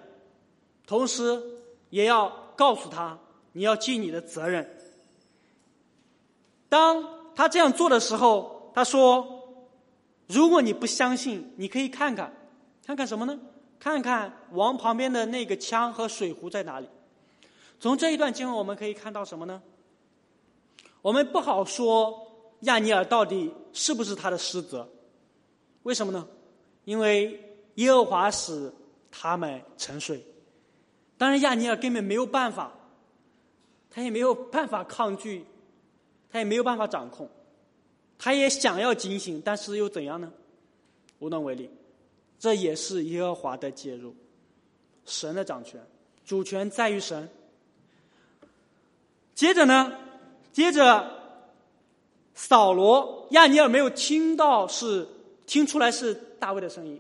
[0.86, 1.42] 同时
[1.90, 3.18] 也要告诉他
[3.54, 4.78] 你要尽你的责任。
[6.70, 9.66] 当他这样做的时候，他说
[10.28, 12.34] ：“如果你不相信，你可以看看，
[12.86, 13.40] 看看什么呢？
[13.80, 16.88] 看看王旁边的那个枪和水壶在哪里。”
[17.80, 19.62] 从这一段经文我们可以看到什么呢？
[21.02, 22.28] 我们不好说
[22.62, 24.88] 亚尼尔到底是不是他的失责，
[25.84, 26.28] 为什么呢？
[26.86, 28.72] 因为耶和华使
[29.12, 30.26] 他们沉睡。
[31.18, 32.72] 当然，亚尼尔根本没有办法，
[33.92, 35.46] 他也没有办法抗拒，
[36.32, 37.30] 他也没有办法掌控，
[38.18, 40.32] 他也想要警醒，但是又怎样呢？
[41.20, 41.70] 无能为力。
[42.40, 44.16] 这也是耶和华的介入，
[45.06, 45.80] 神的掌权，
[46.26, 47.30] 主权在于神。
[49.36, 49.94] 接着呢，
[50.52, 51.20] 接着，
[52.34, 55.08] 扫罗亚尼尔没有听到是
[55.46, 57.00] 听出来是大卫的声音，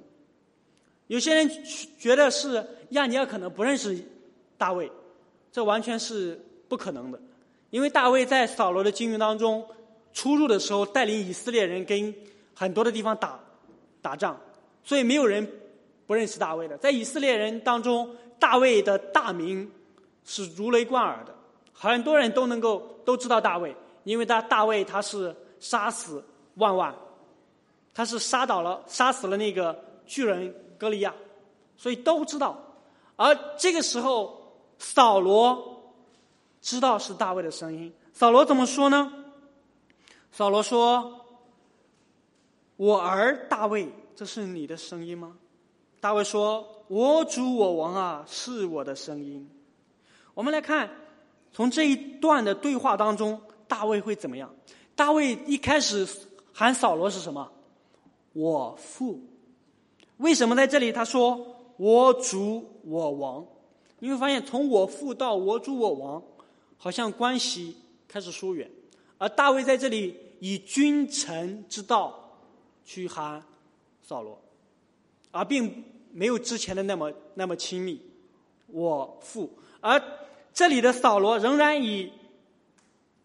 [1.12, 1.52] 有些人
[2.00, 4.02] 觉得是亚尼尔可能不认识
[4.58, 4.89] 大卫，
[5.52, 7.19] 这完全是不可能的，
[7.69, 9.62] 因为大卫在扫罗的经营当中
[10.13, 12.15] 出入的时候，带领以色列人跟
[12.56, 13.38] 很多的地方打
[14.02, 14.39] 打仗，
[14.86, 15.45] 所以没有人
[16.08, 16.78] 不认识大卫的。
[16.78, 19.69] 在以色列人当中，大卫的大名
[20.24, 21.36] 是如雷贯耳的，
[21.74, 26.24] 很多人都能够都知道大卫，因为他大卫他是杀死
[26.56, 26.95] 万万，
[27.93, 30.56] 他是杀倒了杀死了那个巨人。
[30.82, 31.13] 歌利亚，
[31.78, 32.58] 所以都知道。
[33.15, 35.94] 而这个时候，扫罗
[36.60, 37.94] 知道是大卫的声音。
[38.13, 39.13] 扫罗怎么说呢？
[40.32, 41.24] 扫罗说
[42.78, 45.38] ：“我儿大卫，这是你的声音吗？”
[46.02, 49.48] 大卫说：“我主我王啊，是我的声音。”
[50.34, 50.89] 我们来看，
[51.54, 54.52] 从这一段的对话当中，大卫会怎么样？
[54.96, 56.08] 大卫一开始
[56.52, 57.52] 喊扫罗是什么？
[58.34, 59.22] 我父。
[60.22, 63.44] 为什么在这里他说“我主我王”？
[63.98, 66.22] 你会发现，从我父到我主我王，
[66.78, 67.76] 好像关系
[68.08, 68.70] 开始疏远。
[69.18, 72.38] 而大卫在这里以君臣之道
[72.86, 73.44] 去喊
[74.04, 74.40] 扫罗，
[75.32, 78.00] 而并没有之前的那么那么亲密。
[78.68, 80.00] 我父，而
[80.54, 82.12] 这里的扫罗仍然以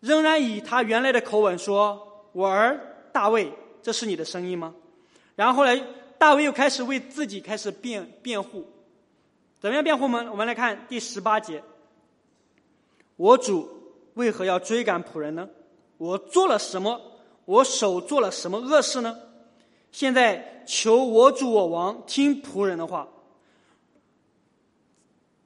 [0.00, 4.74] 仍然以他原来的口吻说：“我儿大卫，这是你的声音吗？”
[5.36, 5.78] 然后后来。
[6.18, 8.64] 大卫又开始为自己开始辩辩护，
[9.60, 10.28] 怎么样辩护呢？
[10.30, 11.62] 我们来看第十八节：
[13.16, 13.68] 我主
[14.14, 15.48] 为何要追赶仆人呢？
[15.98, 17.00] 我做了什么？
[17.44, 19.16] 我手做了什么恶事呢？
[19.92, 23.08] 现在求我主我王听仆人的话。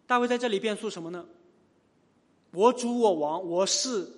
[0.07, 1.25] 大卫在这里辩诉什么呢？
[2.53, 4.09] 我主我王，我是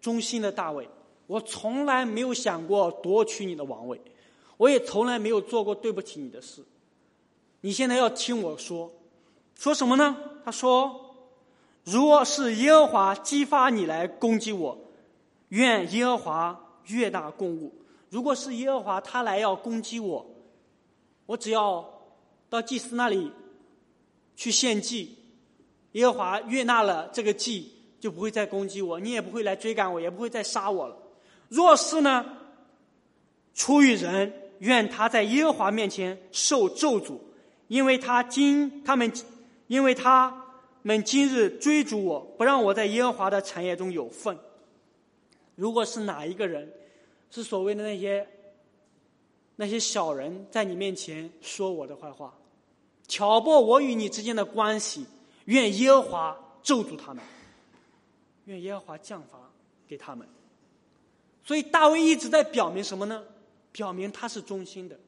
[0.00, 0.88] 忠心的大卫，
[1.28, 4.00] 我从来没有想过夺取你的王位。
[4.58, 6.64] 我也从来没有做过对不起你的事，
[7.60, 8.90] 你现在要听我说，
[9.54, 10.16] 说什么呢？
[10.44, 11.14] 他说
[11.84, 14.78] ：“如果是耶和华激发你来攻击我，
[15.48, 17.74] 愿耶和华越大供物。
[18.08, 20.26] 如果是耶和华他来要攻击我，
[21.26, 21.84] 我只要
[22.48, 23.30] 到祭司那里
[24.36, 25.18] 去献祭，
[25.92, 30.96] 耶和华悦纳了这个祭，就不会再攻击我，你也不会来追赶我，也不会再杀我了。
[31.48, 32.24] 若是呢，
[33.52, 37.18] 出于人。”愿他在耶和华面前受咒诅，
[37.68, 39.12] 因为他今他们，
[39.66, 40.44] 因为他
[40.82, 44.38] 们今日追逐我，不让我在耶和华的产业中有份。
[45.54, 46.72] 如果是哪一个人，
[47.30, 48.26] 是所谓的那些
[49.56, 52.34] 那些小人，在你面前说我的坏话，
[53.08, 55.06] 挑拨我与你之间的关系，
[55.46, 57.22] 愿耶和华咒诅他们，
[58.44, 59.38] 愿耶和华降罚
[59.88, 60.28] 给他们。
[61.42, 63.22] 所以大卫一直在表明什么呢？
[63.76, 64.98] 表明他是忠心的，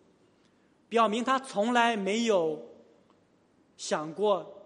[0.90, 2.62] 表明他从来没有
[3.78, 4.62] 想过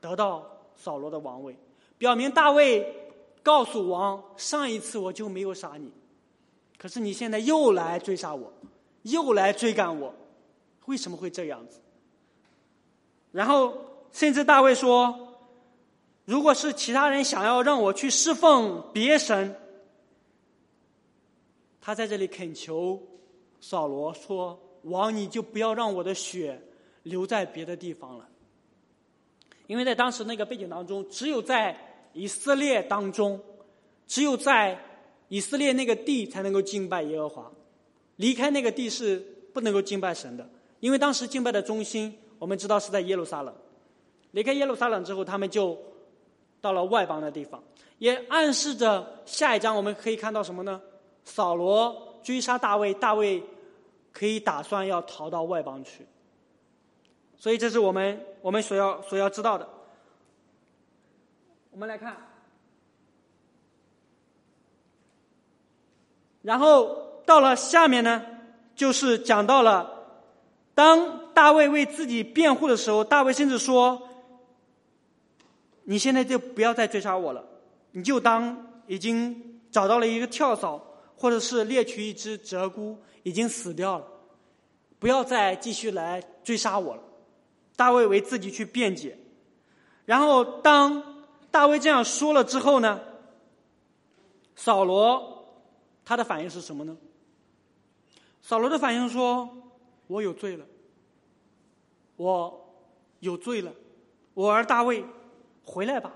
[0.00, 1.54] 得到扫罗的王位，
[1.98, 3.12] 表明大卫
[3.42, 5.92] 告诉王：上一次我就没有杀你，
[6.78, 8.50] 可是你现在又来追杀我，
[9.02, 10.14] 又来追赶我，
[10.86, 11.78] 为什么会这样子？
[13.32, 13.76] 然后
[14.12, 15.36] 甚至大卫说：
[16.24, 19.54] 如果是其他人想要让我去侍奉别神，
[21.82, 23.11] 他在这里恳求。
[23.62, 26.60] 扫罗说：“王，你就不要让我的血
[27.04, 28.28] 留在别的地方了，
[29.68, 31.78] 因为在当时那个背景当中，只有在
[32.12, 33.40] 以色列当中，
[34.08, 34.76] 只有在
[35.28, 37.52] 以色列那个地才能够敬拜耶和华，
[38.16, 40.44] 离开那个地是不能够敬拜神的。
[40.80, 43.54] 因为当时敬拜的中心，我们知道是在耶路撒冷。
[44.32, 45.78] 离开耶路撒冷之后，他们就
[46.60, 47.62] 到了外邦的地方，
[47.98, 50.82] 也暗示着下一章我们可以看到什么呢？
[51.24, 53.42] 扫罗。”追杀大卫，大卫
[54.12, 56.06] 可以打算要逃到外邦去，
[57.36, 59.66] 所以这是我们我们所要所要知道的。
[61.70, 62.14] 我们来看，
[66.42, 68.22] 然后到了下面呢，
[68.76, 70.04] 就是讲到了，
[70.74, 74.08] 当大卫为自己辩护的时候，大卫甚至说
[75.84, 77.42] ：“你现在就不要再追杀我了，
[77.92, 80.78] 你就当已经找到了一个跳蚤。”
[81.22, 84.04] 或者是猎取一只鹧鸪，已经死掉了，
[84.98, 87.02] 不要再继续来追杀我了。
[87.76, 89.16] 大卫为自己去辩解，
[90.04, 93.00] 然后当大卫这样说了之后呢，
[94.56, 95.46] 扫罗
[96.04, 96.96] 他的反应是什么呢？
[98.42, 99.48] 扫罗的反应说
[100.08, 100.66] ：“我有罪了，
[102.16, 102.74] 我
[103.20, 103.72] 有罪了，
[104.34, 105.04] 我儿大卫，
[105.64, 106.12] 回来吧。”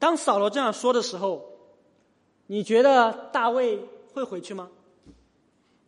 [0.00, 1.50] 当扫罗这样说的时候。
[2.46, 3.78] 你觉得大卫
[4.12, 4.70] 会回去吗？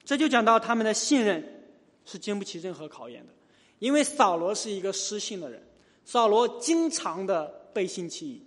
[0.05, 1.67] 这就讲到他们的信任
[2.05, 3.33] 是经不起任何考验的，
[3.79, 5.61] 因为扫罗是一个失信的人，
[6.05, 8.47] 扫罗经常的背信弃义。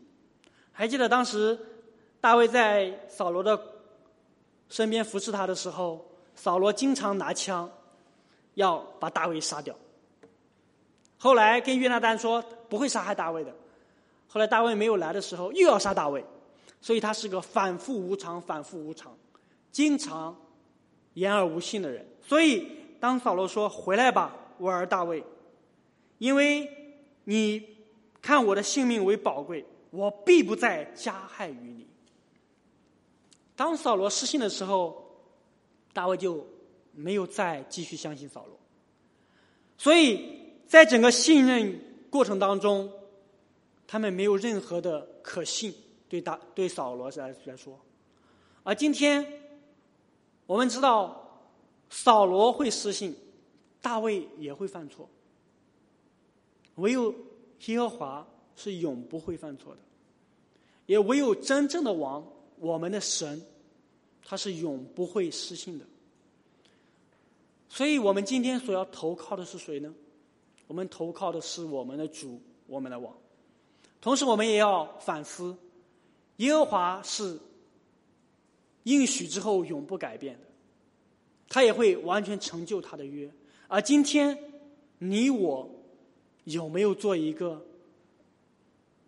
[0.72, 1.60] 还记得当时
[2.22, 3.62] 大卫在扫罗的
[4.70, 7.70] 身边服侍他的时候，扫罗经常拿枪
[8.54, 9.76] 要把大卫杀掉。
[11.18, 13.54] 后来跟约拿丹说不会杀害大卫的，
[14.28, 16.24] 后来大卫没有来的时候又要杀大卫，
[16.82, 19.18] 所以他是个反复无常、反复无常、
[19.72, 20.36] 经常
[21.14, 22.06] 言而无信的人。
[22.22, 22.68] 所以
[23.00, 25.24] 当扫罗说回来吧，我儿大卫，
[26.18, 26.70] 因为
[27.24, 27.64] 你
[28.22, 31.88] 看我的性命为宝贵，我必不再加害于你。
[33.56, 35.04] 当扫罗失信的时候，
[35.94, 36.46] 大卫就
[36.94, 38.60] 没有再继续相信扫罗，
[39.78, 40.38] 所以。
[40.70, 42.92] 在整个信任过程当中，
[43.88, 45.74] 他们没有任何的可信
[46.10, 47.80] 对大对扫罗来来说，
[48.64, 49.26] 而今天
[50.48, 51.40] 我们知道
[51.90, 53.16] 扫罗会失信，
[53.82, 55.08] 大卫也会犯错，
[56.76, 57.14] 唯有
[57.68, 59.80] 耶和华是永不会犯错的，
[60.88, 62.26] 也唯有真正的王，
[62.58, 63.42] 我们的神，
[64.26, 65.86] 他是永不会失信的。
[67.70, 69.94] 所以我们今天所要投靠的是谁呢？
[70.66, 73.16] 我们投靠的是我们的主，我们的王。
[74.02, 75.56] 同时，我们也要反思：
[76.40, 77.40] 耶和华是
[78.84, 80.48] 应许之后永不改变的，
[81.48, 83.32] 他也会完全成就他的约。
[83.70, 84.38] 而今天，
[84.98, 85.70] 你我
[86.44, 87.66] 有没有做一个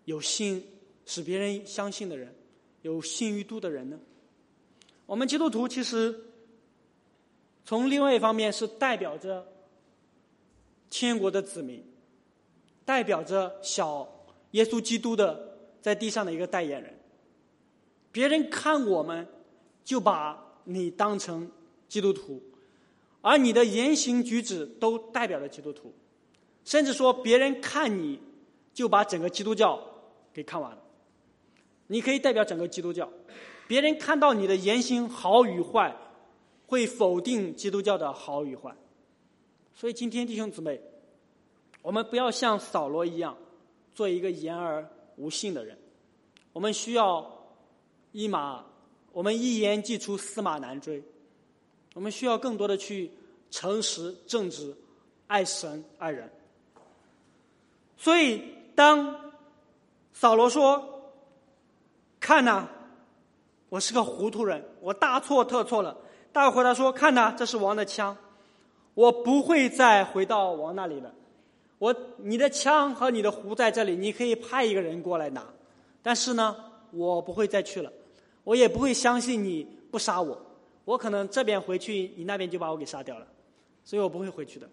[0.05, 0.65] 有信
[1.05, 2.33] 使别人相信的人，
[2.83, 3.99] 有信誉度的人呢？
[5.05, 6.17] 我们基督徒其实
[7.65, 9.45] 从另外一方面是代表着。
[10.93, 11.81] 天国的子民，
[12.83, 14.05] 代表着小
[14.51, 16.93] 耶稣基督的在地上的一个代言人。
[18.11, 19.27] 别人看我们，
[19.83, 21.49] 就把你当成
[21.87, 22.41] 基督徒，
[23.21, 25.93] 而你的言行举止都代表着基督徒。
[26.63, 28.19] 甚至说，别人看你，
[28.73, 29.81] 就把整个基督教
[30.31, 30.77] 给看完了。
[31.87, 33.09] 你可以代表整个基督教。
[33.67, 35.95] 别人看到你的言行好与坏，
[36.67, 38.75] 会否定基督教的好与坏。
[39.73, 40.79] 所以，今天弟兄姊妹，
[41.81, 43.35] 我们不要像扫罗一样，
[43.95, 45.77] 做一个言而无信的人。
[46.53, 47.40] 我们需要
[48.11, 48.63] 一马，
[49.11, 51.03] 我们一言既出，驷马难追。
[51.93, 53.11] 我们需要更多的去
[53.49, 54.75] 诚实、正直、
[55.27, 56.29] 爱神、爱人。
[57.97, 58.41] 所以，
[58.75, 59.31] 当
[60.13, 61.13] 扫罗说
[62.19, 62.67] ：“看呐，
[63.69, 65.97] 我是个糊涂人，我大错特错了。”
[66.33, 68.15] 大卫回答说：“看呐，这是王的枪。”
[68.93, 71.13] 我不会再回到王那里了。
[71.77, 75.47] 我，你的枪和你的壶在这里，你可以派一个人过来拿。
[76.01, 76.55] 但是呢，
[76.91, 77.91] 我不会再去了。
[78.43, 80.39] 我也不会相信你不杀我。
[80.85, 83.27] 我可能这边回去，你那边就把我给杀掉了。
[83.83, 84.69] 所以我不会回去的。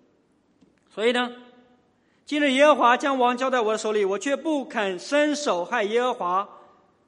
[0.92, 1.32] 所以呢，
[2.24, 6.48] 今日耶和华将王交在我的手里，我却不肯伸手害耶和华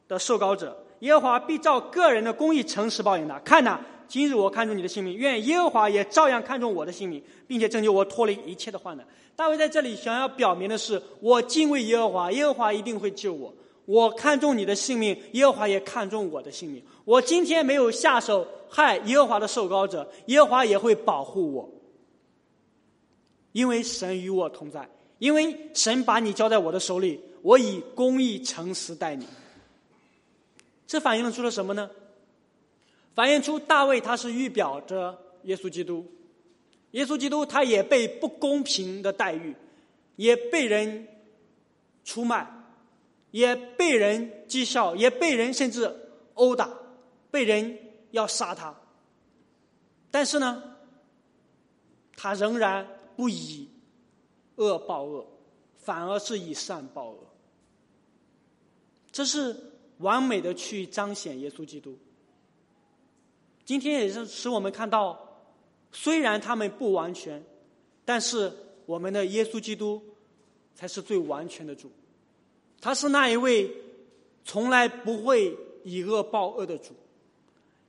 [0.08, 0.84] 的受膏者。
[1.00, 3.38] 耶和华必照个人的公义诚实报应他。
[3.40, 3.80] 看呐。
[4.06, 9.06] 今日我看中你的性命，愿耶和华也照样看重我的性命，并且拯救我脱离一切的患难。
[9.36, 13.54] 大卫在这里想要表明的是：我敬畏耶和华，耶和华一定会救我。
[13.90, 16.80] 我看中你的性命，耶和华也看中我的性命。
[17.04, 21.68] 我今天没有下手害耶和华的受膏者，耶和华也会保护我，
[23.50, 29.26] 因为神与我同在，因为神把你交在我的手里，我以公义诚实待你。
[30.86, 31.90] 这反映了出了什么呢？
[33.16, 36.06] 反映出大卫他是预表着耶稣基督，
[36.92, 39.52] 耶稣基督他也被不公平的待遇，
[40.14, 41.08] 也被人
[42.04, 42.48] 出卖，
[43.30, 45.94] 也被人讥笑，也被人甚至
[46.34, 46.68] 殴打，
[47.30, 47.78] 被人
[48.10, 48.74] 要杀他。
[50.10, 50.76] 但是呢，
[52.16, 53.68] 他仍然不以
[54.56, 55.26] 恶报恶，
[55.78, 57.18] 反而是以善报恶。
[59.12, 59.56] 这是
[59.98, 61.98] 完美的去彰显耶稣基督。
[63.64, 65.44] 今天也是使我们看到，
[65.92, 67.44] 虽然他们不完全，
[68.04, 68.52] 但是
[68.86, 70.02] 我们的耶稣基督
[70.74, 71.90] 才是最完全的主。
[72.80, 73.70] 他是那一位
[74.44, 76.94] 从来不会以恶报恶的主，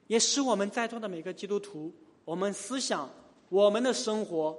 [0.08, 1.92] 也使我们在座的每个基督徒，
[2.26, 3.10] 我们思想
[3.50, 4.58] 我们的生活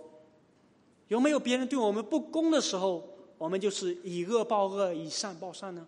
[1.09, 3.09] 有没有别人对我们不公的时候，
[3.39, 5.87] 我们就是以恶报恶，以善报善呢？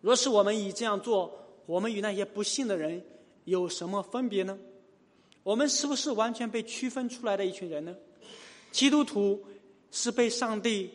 [0.00, 1.32] 若是我们以这样做，
[1.66, 3.02] 我们与那些不幸的人。
[3.44, 4.58] 有什么分别呢？
[5.42, 7.94] 我们是不是完全被区分出来的一群人呢？
[8.72, 9.44] 基督徒
[9.90, 10.90] 是被上帝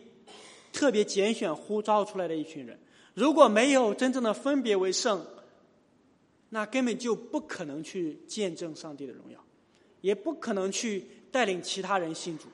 [0.71, 2.79] 特别拣选呼召出来的一群人。
[3.13, 5.25] 如果没有真正的分别为圣，
[6.49, 9.43] 那根本就不可能去见证上帝的荣耀，
[10.01, 12.45] 也不可能去带领其他人信主。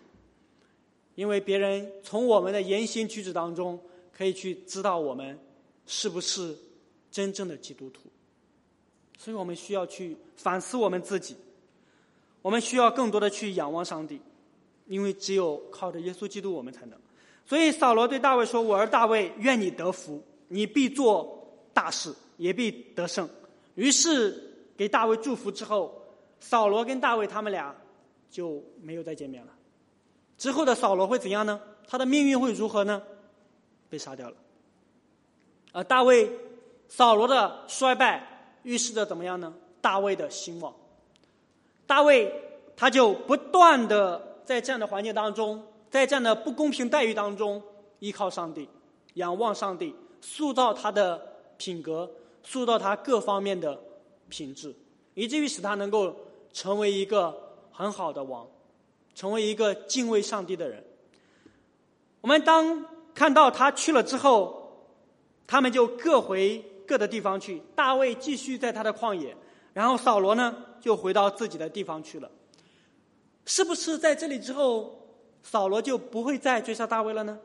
[1.15, 3.79] 因为别人从我们的言行举止当中
[4.11, 5.39] 可以去知道我们
[5.85, 6.53] 是不是
[7.09, 8.01] 真正的基督徒。
[9.17, 11.37] 所以我们需要去反思我们自己，
[12.41, 14.19] 我们需要更多的去仰望上帝，
[14.87, 16.99] 因为只有靠着耶稣基督，我们才能。
[17.45, 23.29] 所以扫罗对大卫说：“我儿大卫，愿你得福，你必做大事，也必得胜。”
[23.75, 26.01] 于是给大卫祝福之后，
[26.39, 27.75] 扫罗跟大卫他们俩
[28.31, 29.51] 就没有再见面了。
[30.37, 31.61] 之后的扫罗会怎样呢？
[31.87, 33.01] 他的命运会如何呢？
[33.89, 34.35] 被杀掉了。
[35.71, 36.31] 而大卫、
[36.87, 39.53] 扫罗的衰败预示着怎么样呢？
[39.81, 40.73] 大卫的兴旺。
[41.85, 42.33] 大卫
[42.75, 45.63] 他就不断的在这样的环境当中。
[45.95, 47.63] 在这样的不公平待遇当中，
[47.99, 48.67] 依靠上帝，
[49.13, 51.17] 仰望上帝，塑造他的
[51.55, 52.11] 品格，
[52.43, 53.79] 塑造他各方面的
[54.27, 54.75] 品质，
[55.13, 56.13] 以至于使他能够
[56.51, 57.33] 成为一个
[57.71, 58.45] 很好的王，
[59.13, 60.83] 成为一个敬畏上帝的人。
[62.19, 64.89] 我们当看到他去了之后，
[65.47, 67.61] 他们就各回各的地方去。
[67.73, 69.33] 大卫继续在他的旷野，
[69.71, 72.29] 然后扫罗呢就回到自己的地方去了。
[73.45, 75.03] 是不是在这里之后？
[75.45, 77.37] 扫罗就不会再追杀大卫了呢？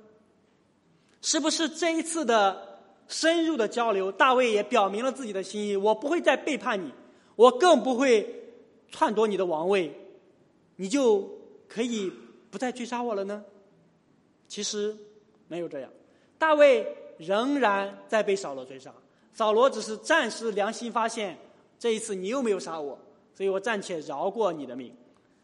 [1.20, 5.76] 是不是这一次的深入的交流，大卫也表明了自己的心意？
[5.76, 6.90] 我不会再背叛你，
[7.36, 8.26] 我更不会
[8.90, 9.94] 篡夺你的王位，
[10.76, 11.30] 你就
[11.68, 12.10] 可以
[12.50, 13.44] 不再追杀我了呢？
[14.48, 14.96] 其实
[15.46, 15.90] 没有这样，
[16.38, 16.86] 大卫
[17.18, 18.90] 仍然在被扫罗追杀。
[19.34, 21.36] 扫罗只是暂时良心发现，
[21.78, 22.98] 这一次你又没有杀我，
[23.34, 24.90] 所以我暂且饶过你的命。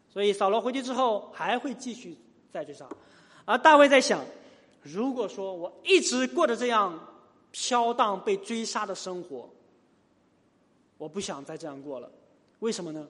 [0.09, 2.17] 所以扫罗回去之后还会继续。
[2.57, 2.89] 在追杀，
[3.45, 4.25] 而大卫在想：
[4.81, 6.99] 如果说我一直过着这样
[7.51, 9.47] 飘荡、被追杀的生活，
[10.97, 12.11] 我不想再这样过了。
[12.59, 13.07] 为什么呢？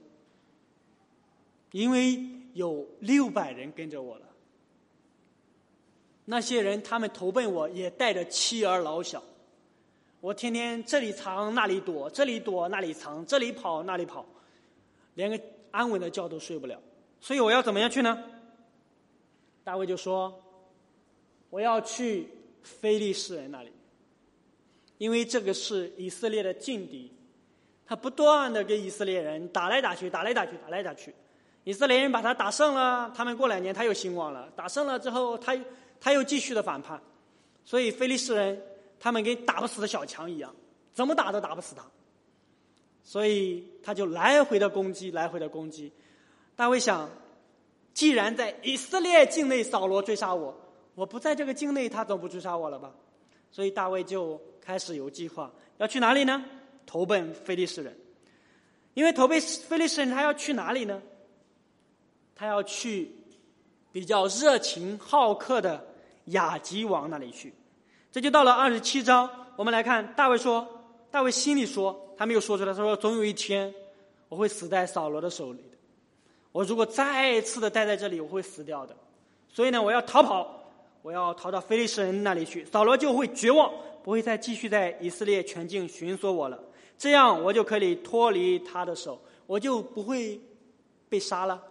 [1.72, 2.20] 因为
[2.54, 4.26] 有六百人跟着我了。
[6.26, 9.24] 那些人他们投奔我，也带着妻儿老小。
[10.20, 14.26] 我天天这里藏那里躲，这里躲那里藏，这里跑那里跑，
[15.14, 15.40] 连个
[15.72, 16.78] 安稳的觉都睡不了。
[17.22, 18.22] 所以我要怎么样去呢？
[19.68, 20.34] 大卫就说
[21.52, 22.30] ：“我要去
[22.64, 23.72] 非利士人那里，
[24.98, 27.12] 因为这个是以色列的劲敌，
[27.86, 31.14] 他不断的跟以色列人打来打去，打来打去，打来打去。
[31.66, 35.54] 以色列人把他打胜了，他们过两年他又兴旺了；打胜了之后，他
[36.00, 37.02] 他又继续的反叛。
[37.66, 38.64] 所以非利士人
[38.98, 40.56] 他们跟打不死的小强一样，
[40.94, 41.84] 怎么打都打不死他。
[43.04, 45.92] 所以他就来回的攻击，来回的攻击。
[46.56, 47.10] 大卫想。”
[47.98, 50.56] 既然在以色列境内扫罗追杀我，
[50.94, 52.94] 我不在这个境内，他总不追杀我了吧？
[53.52, 56.46] 所以大卫就开始有计划要去哪里呢？
[56.86, 57.98] 投奔非利士人。
[58.94, 61.02] 因为投奔非利士人，他要去哪里呢？
[62.36, 63.12] 他要去
[63.92, 65.84] 比较热情好客的
[66.26, 67.52] 雅吉王那里去。
[68.12, 70.68] 这就到了二十七章，我们来看大卫说
[71.10, 73.74] ：“大卫心里说，他没有说出来，他说总有一天
[74.30, 75.64] 我会死在扫罗的手里。”
[76.58, 78.98] 我如果再次的待在这里，我会死掉的。
[79.48, 80.72] 所以呢，我要逃跑，
[81.04, 82.66] 我要逃到菲利士人那里去。
[82.66, 83.72] 扫罗就会绝望，
[84.04, 86.60] 不会再继续在以色列全境寻索我了。
[86.98, 90.42] 这样，我就可以脱离他的手，我就不会
[91.08, 91.62] 被杀了。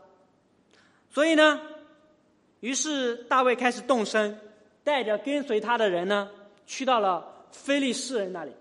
[1.10, 1.60] 所以呢，
[2.60, 4.38] 于是大卫开始动身，
[4.84, 6.30] 带着跟随他的人呢，
[6.64, 8.52] 去到了菲利士人那里。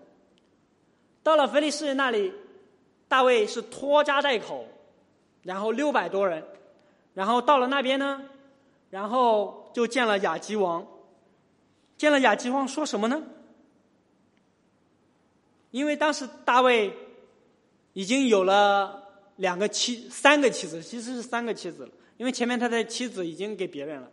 [1.22, 2.32] 到了菲利士人那里，
[3.06, 4.66] 大卫是拖家带口。
[5.46, 6.42] 然后六百多人，
[7.14, 8.20] 然后到了那边呢，
[8.90, 10.84] 然后就见了雅吉王。
[11.96, 13.22] 见了雅吉王说什么呢？
[15.70, 16.92] 因为当时大卫
[17.92, 19.04] 已经有了
[19.36, 21.90] 两个妻、三个妻子，其实是三个妻子了。
[22.16, 24.10] 因为前面他的妻子已经给别人了，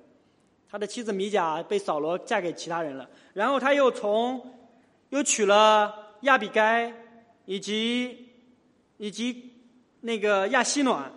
[0.69, 3.09] 他的妻子米甲被扫罗嫁给其他人了。
[3.33, 4.39] 然后他又从
[5.09, 6.93] 又娶了亚比该，
[7.45, 8.29] 以及
[8.97, 9.51] 以及
[10.01, 11.11] 那个亚西暖。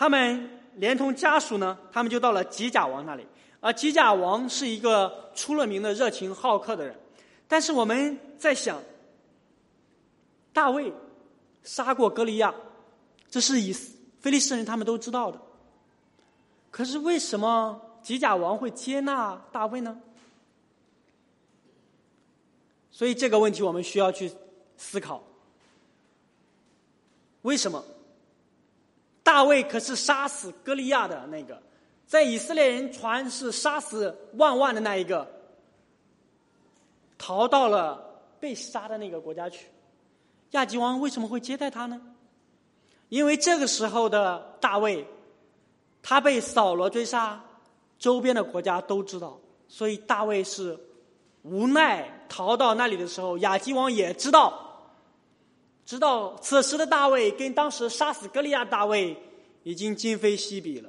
[0.00, 3.26] 他们连同家属呢，他们就到了吉甲王那里。
[3.60, 6.98] 而吉甲王是一个出了名的热情好客的人。
[7.46, 8.82] 但是我们在想，
[10.54, 10.90] 大卫
[11.62, 12.54] 杀过歌利亚，
[13.28, 13.74] 这是以
[14.20, 15.38] 菲利士人他们都知道的。
[16.70, 20.00] 可是为什么吉甲王会接纳大卫呢？
[22.90, 24.32] 所以这个问题我们需要去
[24.78, 25.22] 思考，
[27.42, 27.84] 为什么？
[29.30, 31.62] 大卫可是杀死歌利亚的那个，
[32.04, 35.24] 在以色列人传是杀死万万的那一个，
[37.16, 39.68] 逃到了被杀的那个国家去。
[40.50, 42.00] 亚吉王为什么会接待他呢？
[43.08, 45.06] 因为这个时候的大卫，
[46.02, 47.40] 他被扫罗追杀，
[48.00, 50.76] 周边的国家都知道，所以大卫是
[51.42, 54.69] 无奈逃到那里的时候，亚基王也知道，
[55.90, 59.16] 知道此时的大卫跟当时杀死歌利亚大卫
[59.64, 60.88] 已经今非昔比了，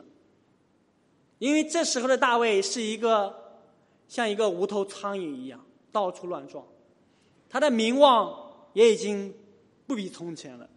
[1.40, 3.36] 因为这时候的大卫是一个
[4.08, 5.60] 像一个无头苍蝇一样
[5.92, 6.64] 到处乱撞，
[7.50, 8.32] 他的名望
[8.74, 9.34] 也已经
[9.88, 10.70] 不比从前了，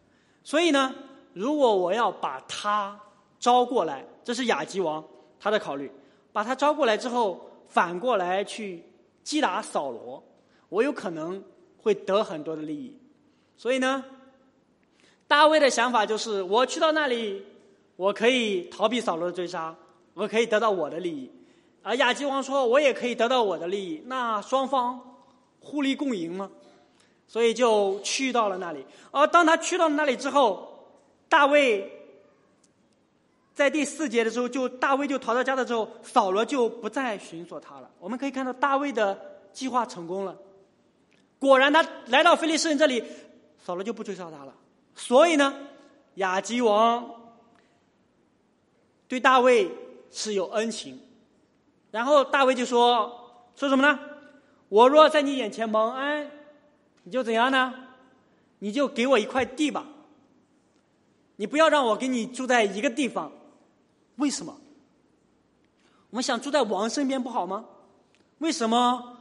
[0.43, 0.95] 所以呢，
[1.35, 2.99] 如果我要把他
[3.39, 5.05] 招过来，这是亚基王
[5.39, 5.93] 他的考虑。
[6.33, 8.83] 把他招过来之后，反过来去
[9.23, 10.25] 击打扫罗，
[10.71, 11.45] 我有可能
[11.77, 12.99] 会得很多的利益。
[13.57, 14.05] 所以呢，
[15.27, 17.45] 大卫的想法就是：我去到那里，
[17.97, 19.75] 我可以逃避扫罗的追杀，
[20.15, 21.31] 我可以得到我的利益。
[21.83, 24.03] 而亚基王说，我也可以得到我的利益。
[24.07, 25.01] 那双方
[25.61, 26.51] 互利共赢吗？
[27.27, 28.85] 所以就去到了那里。
[29.11, 30.87] 而当他去到那里之后，
[31.29, 31.91] 大卫。
[33.55, 37.89] 在第四节的时候，就大卫就逃到家的时候，扫罗就不再寻索他了。
[38.01, 39.17] 我们可以看到大卫的
[39.53, 40.37] 计划成功了。
[41.39, 43.05] 果然，他来到菲利士人这里，
[43.65, 44.55] 扫罗就不追杀他了。
[44.95, 45.55] 所以呢，
[46.17, 47.11] 亚基王
[49.09, 49.71] 对大卫
[50.11, 51.01] 是有恩情。
[51.91, 53.99] 然后大卫就说：“说什么呢？
[54.69, 56.31] 我若在你眼前蒙恩，
[57.05, 57.73] 你就怎样呢？
[58.59, 59.87] 你就给我一块地吧。
[61.37, 63.33] 你不要让我跟你住在一个地方。”
[64.17, 64.55] 为什么？
[66.11, 67.65] 我们想住在王身边不好吗？
[68.39, 69.17] 为什么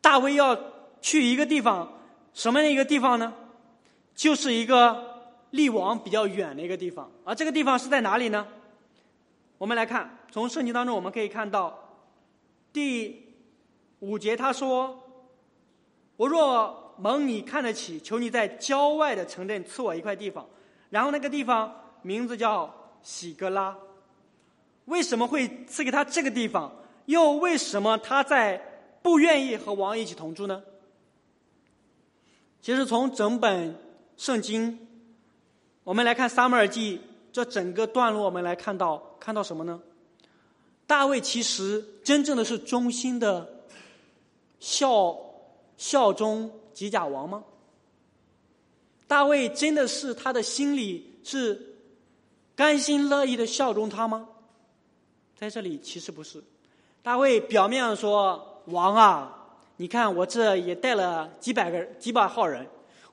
[0.00, 0.56] 大卫要
[1.00, 1.92] 去一个地方？
[2.34, 3.34] 什么样的一个地方呢？
[4.18, 7.08] 就是一个离王比较远的一个地方。
[7.24, 8.44] 而这个地方是在哪里呢？
[9.58, 11.78] 我们来看，从圣经当中我们可以看到，
[12.72, 13.32] 第
[14.00, 15.00] 五节他说
[16.18, 20.44] ：“我若蒙你看得起，求你在郊外的城镇赐我一块地方。”
[20.90, 23.78] 然后那个地方名字叫喜格拉。
[24.86, 26.72] 为什么会赐给他这个地方？
[27.04, 28.60] 又为什么他在
[29.00, 30.60] 不愿意和王一起同住呢？
[32.60, 33.76] 其实从整本
[34.18, 34.86] 圣经，
[35.84, 37.00] 我们来看撒母耳记
[37.32, 39.80] 这整个段落，我们来看到看到什么呢？
[40.88, 43.62] 大卫其实真正的是忠心的
[44.58, 45.16] 效
[45.76, 47.44] 效忠吉甲王吗？
[49.06, 51.76] 大卫真的是他的心里是
[52.56, 54.28] 甘心乐意的效忠他吗？
[55.36, 56.42] 在这里其实不是，
[57.04, 59.46] 大卫表面上说：“王啊，
[59.76, 62.66] 你看我这也带了几百个几百号人，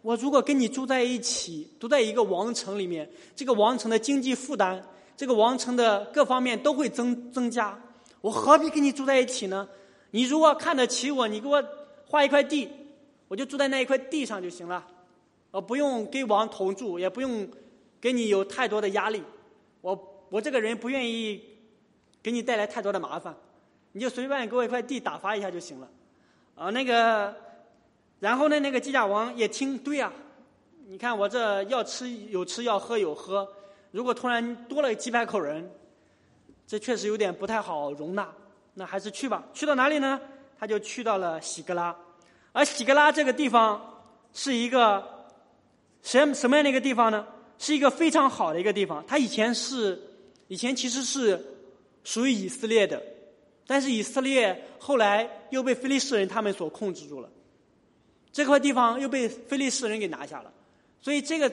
[0.05, 4.79] 我如果跟你住在一起，住在一个王城里面，这个王城的经济负担，
[5.17, 7.75] 这个王城的各方面都会增增加，
[8.21, 9.67] 我何必跟你住在一起呢？
[10.11, 11.63] 你如果看得起我，你给我
[12.05, 12.69] 划一块地，
[13.27, 14.85] 我就住在那一块地上就行了，
[15.49, 17.49] 我不用跟王同住，也不用
[17.99, 19.23] 给你有太多的压力，
[19.81, 21.41] 我我这个人不愿意。”
[22.25, 23.35] 给你带来太多的麻烦，
[23.91, 25.87] 你就随便给我一块地打发一下就行了，
[26.55, 27.31] 啊，那个，
[28.25, 30.11] 然后呢，那个机甲王也听对呀，
[30.87, 33.47] 你看我这要吃有吃，要喝有喝，
[33.91, 35.69] 如果突然多了几百口人，
[36.65, 38.27] 这确实有点不太好容纳，
[38.73, 39.43] 那还是去吧。
[39.53, 40.19] 去到哪里呢？
[40.57, 41.95] 他就去到了喜格拉，
[42.51, 44.01] 而喜格拉这个地方
[44.33, 45.07] 是一个
[46.01, 47.27] 什什么样的一个地方呢？
[47.59, 49.05] 是一个非常好的一个地方。
[49.05, 50.01] 它以前是，
[50.47, 51.39] 以前其实是。
[52.03, 53.01] 属于以色列的，
[53.65, 57.27] 但是以色列后来又被菲利士人他们所控制住了，
[58.35, 60.51] 这块地方又被菲利士人给拿下了，
[60.99, 61.49] 所以这个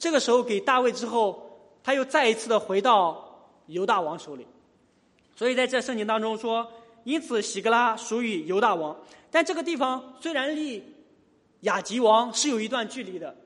[0.00, 1.48] 这个时候给大卫之后，
[1.84, 4.44] 他又再一次的回到犹大王手里，
[5.36, 6.66] 所以在这圣经当中说，
[7.04, 8.96] 因此喜格拉属于犹大王，
[9.30, 10.82] 但这个地方虽然离
[11.60, 13.36] 雅吉王是有一段距离的，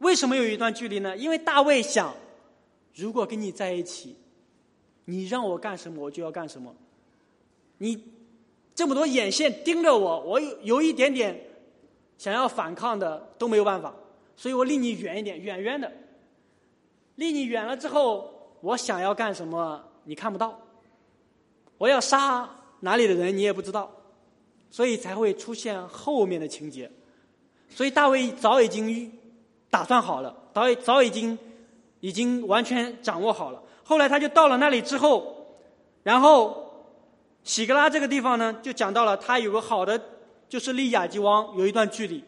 [0.00, 1.16] 为什么有一段距离呢？
[1.16, 2.14] 因为大卫想，
[2.94, 4.14] 如果跟你在一起。
[5.04, 6.72] 你让我干什么，我就要干什么。
[7.78, 8.00] 你
[8.72, 11.36] 这么多眼线盯着我，我有有一点点
[12.22, 13.92] 想要反抗的都没有办法，
[14.36, 15.90] 所以我离你远一点，远远的。
[17.16, 20.56] 离你远了之后，我想要干什么你看不到，
[21.78, 22.48] 我要杀
[22.78, 23.90] 哪里的人你也不知道，
[24.70, 26.88] 所以才会出现后面的情节。
[27.68, 29.12] 所以大卫早已经
[29.68, 31.36] 打算好了，早已早已经
[31.98, 33.60] 已经完全掌握好了。
[33.82, 35.44] 后来他就到了那里之后，
[36.04, 36.72] 然后
[37.42, 40.00] 喜格拉这个地方呢，就讲到了他有个好的，
[40.52, 42.22] 就是离亚基王有一段距离；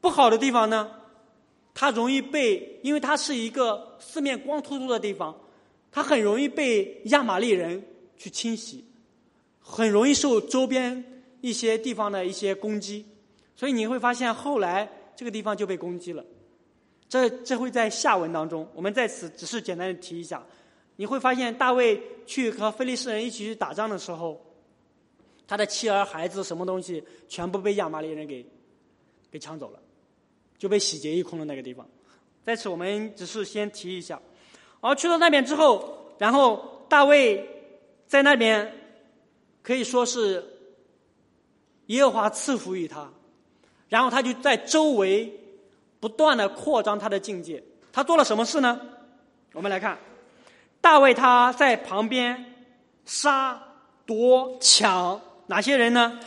[0.00, 0.88] 不好的地方呢，
[1.74, 5.36] 它容易被，因为它是一个四面光秃秃的地方，
[5.90, 7.84] 它很容易被亚玛力人
[8.16, 8.84] 去侵袭，
[9.58, 11.04] 很容易受周边
[11.40, 13.04] 一些地方的一些攻击，
[13.56, 16.24] 所以你会发现后来这个地方就被攻击了。
[17.08, 20.40] 这这会在下文当中，我们在此只是简单的提一下。
[20.94, 24.40] 你会发现大卫去和非利士人一起去打仗的时候，
[25.46, 28.44] 他的妻儿孩子什么东西全部被亚玛力人给
[29.30, 29.78] 给抢走了，
[30.58, 31.86] 就被洗劫一空的那个地方。
[32.44, 34.20] 在此我们只是先提一下，
[34.80, 37.48] 而去到那边之后，然后大卫
[38.06, 38.72] 在那边
[39.62, 40.44] 可以说是
[41.86, 43.10] 耶和华赐福于他，
[43.88, 45.32] 然后他就在周围
[46.00, 47.62] 不断的扩张他的境界。
[47.92, 48.80] 他做了什么事呢？
[49.52, 49.98] 我们来看。
[50.80, 52.54] 大卫他在旁边
[53.04, 53.60] 杀
[54.04, 56.18] 夺抢哪些人呢？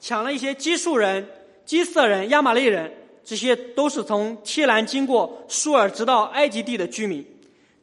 [0.00, 1.28] 抢了一些基述人、
[1.64, 2.92] 基色人、亚玛利人，
[3.22, 7.24] 这些都是从提兰经过舒尔直到埃及地的居民。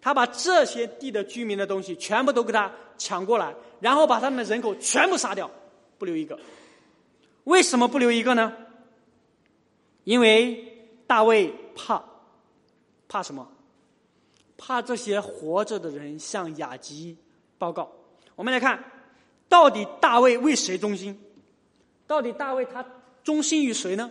[0.02, 5.50] 他把这些地的居民的东西全部都给他抢过来，然后把他们的人口全部杀掉，
[5.98, 6.38] 不留一个。
[7.46, 8.54] 为什么不留一个呢？
[10.04, 12.04] 因为大卫怕，
[13.08, 13.48] 怕什么？
[14.58, 17.18] 怕这些活着的人向雅吉
[17.58, 17.90] 报告。
[18.36, 18.84] 我们来看，
[19.50, 21.20] 到底大卫为谁忠心？
[22.08, 22.86] 到底大卫他
[23.24, 24.10] 忠心于谁呢？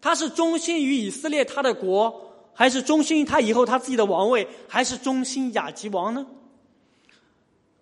[0.00, 6.26] 他是忠心于以色列他的国，还是忠心于他以后他自己的王位，还是忠心雅吉王呢？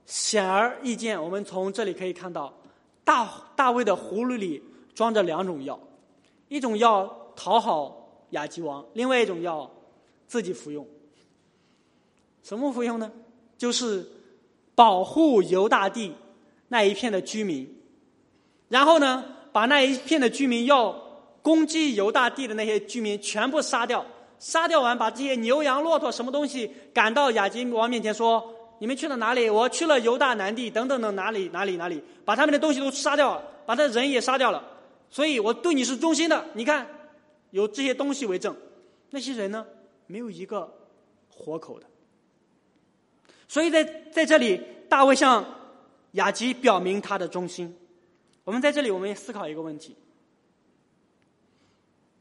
[0.05, 2.53] 显而易见，我们从这里可以看到，
[3.05, 4.63] 大大卫的葫芦里
[4.95, 5.81] 装着两种药，
[6.49, 9.71] 一种药讨好雅吉王，另外一种药
[10.27, 10.87] 自己服用。
[12.43, 13.11] 什么服用呢？
[13.57, 14.07] 就是
[14.75, 16.13] 保护犹大地
[16.73, 17.69] 那一片的居民，
[18.69, 20.93] 然后呢，把那一片的居民要
[21.43, 24.07] 攻击犹大地的那些居民全部杀掉，
[24.39, 29.51] 杀掉完，把这些牛羊骆驼什么东西赶到亚金王面前说：“你们去了哪里？
[29.51, 34.65] 我去了犹大南地，等等等哪里哪里哪里，把他们的东西都杀掉了，把他人也杀掉了。
[35.11, 36.47] 所以我对你是忠心的。
[36.55, 36.87] 你看，
[37.51, 38.57] 有这些东西为证，
[39.11, 39.67] 那些人呢，
[40.07, 40.73] 没有一个
[41.29, 41.87] 活口的。”
[43.49, 45.45] 所以在在这里，大卫向
[46.13, 47.77] 雅吉表明他的忠心。
[48.45, 49.97] 我们在这里，我们也思考一个问题：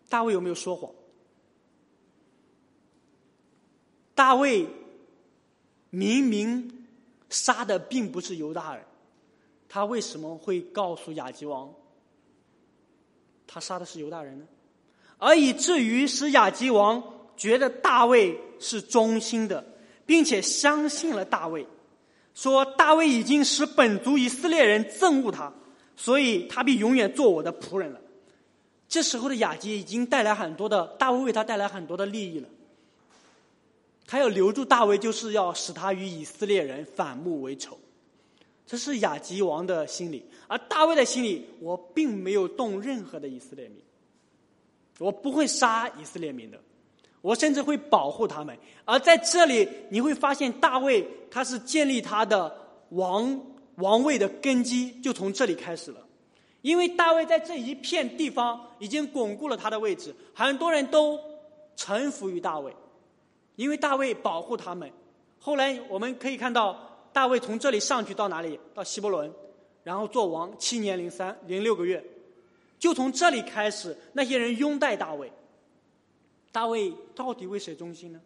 [0.09, 0.91] 大卫有没有说谎？
[4.13, 4.67] 大卫
[5.89, 6.87] 明明
[7.29, 8.83] 杀的并不是犹大人，
[9.67, 11.73] 他为什么会告诉雅吉王，
[13.47, 14.47] 他杀的是犹大人呢？
[15.17, 17.03] 而以至于使雅吉王
[17.35, 19.77] 觉得大卫是忠心的。
[20.09, 21.67] 并且相信了大卫，
[22.41, 25.51] 说大卫已经使本族以色列人憎恶他，
[25.97, 27.99] 所以他必永远做我的仆人了。
[28.87, 32.47] 这时候的雅基已经带来很多的大卫为他带来很多的利益了。
[34.07, 37.77] 他要留住大卫，就是要使他与以色列人反目为仇。
[38.65, 43.81] 这是雅基王的心理，而大卫的心里，我并没有动任何的以色列民，
[44.97, 46.57] 我不会杀以色列民的。
[47.21, 52.55] 我甚至会保护他们，而在这里你会发现，大卫他是建立他的
[52.89, 53.39] 王
[53.75, 55.99] 王位的根基，就从这里开始了。
[56.61, 61.19] 因为大卫在这一片地方已经巩固了他的位置，很多人都
[61.75, 62.73] 臣服于大卫，
[63.55, 64.89] 因为大卫保护他们。
[65.39, 66.77] 后来我们可以看到，
[67.13, 68.59] 大卫从这里上去到哪里？
[68.73, 69.31] 到希伯伦，
[69.83, 72.03] 然后做王七年零三零六个月，
[72.77, 75.31] 就从这里开始，那些人拥戴大卫。
[76.51, 78.19] 大卫到底为谁忠心呢？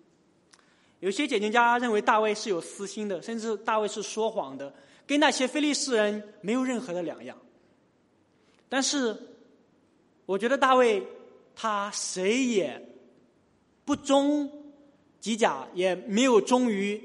[0.99, 4.74] 有些解经家认为大卫是有私心的，甚至大卫是说谎的，
[5.05, 7.38] 跟那些非利士人没有任何的两样。
[8.69, 9.15] 但是，
[10.26, 11.05] 我觉得大卫
[11.53, 12.82] 他谁也
[13.84, 14.49] 不忠
[15.19, 17.03] 吉甲，也没有忠于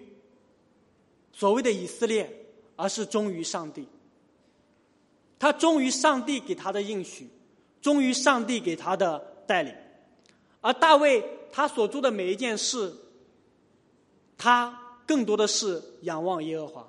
[1.33, 2.47] 所谓的以色列，
[2.77, 3.89] 而是忠于上帝。
[5.41, 7.29] 他忠于上帝给他的应许，
[7.83, 9.75] 忠于上帝给他的带领。
[10.61, 12.93] 而大卫他所做的每一件事，
[14.37, 16.89] 他更多的是仰望耶和华，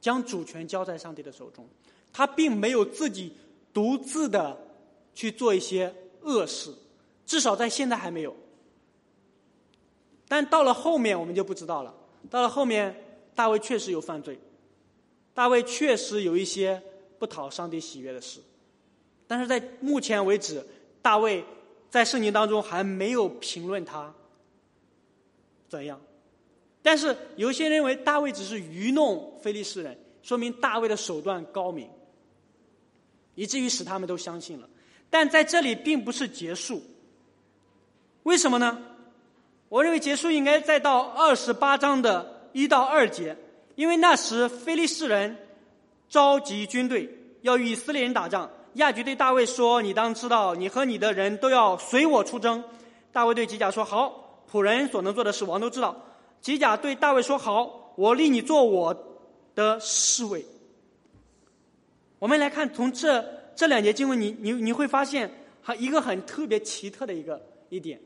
[0.00, 1.68] 将主权交在上帝的手中。
[2.12, 3.32] 他并没有自己
[3.72, 4.58] 独自的
[5.14, 6.74] 去做一些恶事，
[7.26, 8.34] 至少在现在还没有。
[10.26, 11.94] 但到了后面我们就不知道了。
[12.30, 12.94] 到了后面，
[13.34, 14.38] 大卫确实有犯罪，
[15.34, 16.82] 大卫确实有一些
[17.18, 18.40] 不讨上帝喜悦的事。
[19.26, 20.66] 但是在目前为止，
[21.02, 21.44] 大卫。
[21.90, 24.14] 在圣经当中还没有评论他
[25.68, 26.00] 怎样，
[26.82, 31.90] 但是有些人认为大卫只是愚弄非利士人，说明大卫的手段高明，
[33.34, 34.68] 以至于使他们都相信了。
[35.10, 36.80] 但在这里并不是结束，
[38.22, 38.80] 为什么呢？
[39.68, 43.36] 我认为结束应该再到二十八章的一到二节，
[43.74, 45.36] 因为那时非利士人
[46.08, 47.08] 召集军队
[47.42, 48.50] 要与以色列人打仗。
[48.74, 52.62] 亚举对大卫说：“你当知道，你和你的人都要随我出征。”
[53.12, 55.96] 大卫对吉甲说：“好，仆人所能做的事，王都知道。”
[56.40, 58.96] 吉甲对大卫说：“好，我立你做我
[59.54, 60.44] 的侍卫。
[62.18, 63.24] 我们来看，从这
[63.56, 68.00] 这两节经文，你你你会发现，还一个很特别奇特的一个一点。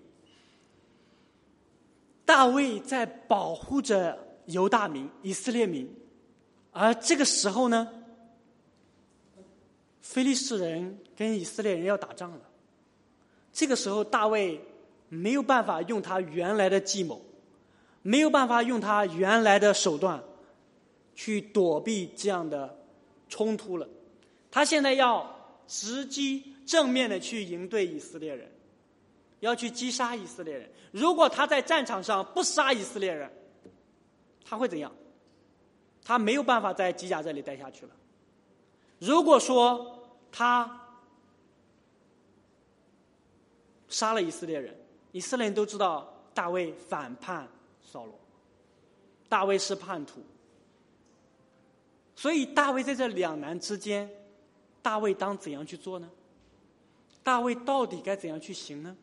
[2.25, 5.89] 大卫在保护着犹大民、以色列民，
[6.73, 7.87] 而这个时候呢，
[10.05, 12.41] 非利士人跟以色列人要打仗了。
[13.55, 14.61] 这个时候，大卫
[15.09, 17.23] 没有办法用他原来的计谋，
[18.03, 20.23] 没有办法用他原来的手段
[21.15, 22.79] 去躲避这样的
[23.31, 23.89] 冲突了。
[24.51, 25.35] 他现在要
[25.67, 28.53] 直击正面的去迎对以色列人。
[29.41, 30.71] 要去击杀以色列人。
[30.91, 33.31] 如果他在战场上不杀以色列人，
[34.45, 34.93] 他会怎样？
[36.05, 37.93] 他没有办法在机甲这里待下去了。
[39.05, 40.81] 如果说他
[43.89, 44.75] 杀了以色列人，
[45.13, 47.47] 以色列人都知道大卫反叛
[47.83, 48.19] 扫罗，
[49.29, 50.21] 大卫是叛徒，
[52.17, 54.11] 所以大卫在这两难之间，
[54.81, 56.11] 大卫当怎样去做呢？
[57.23, 58.97] 大卫到底该怎样去行呢？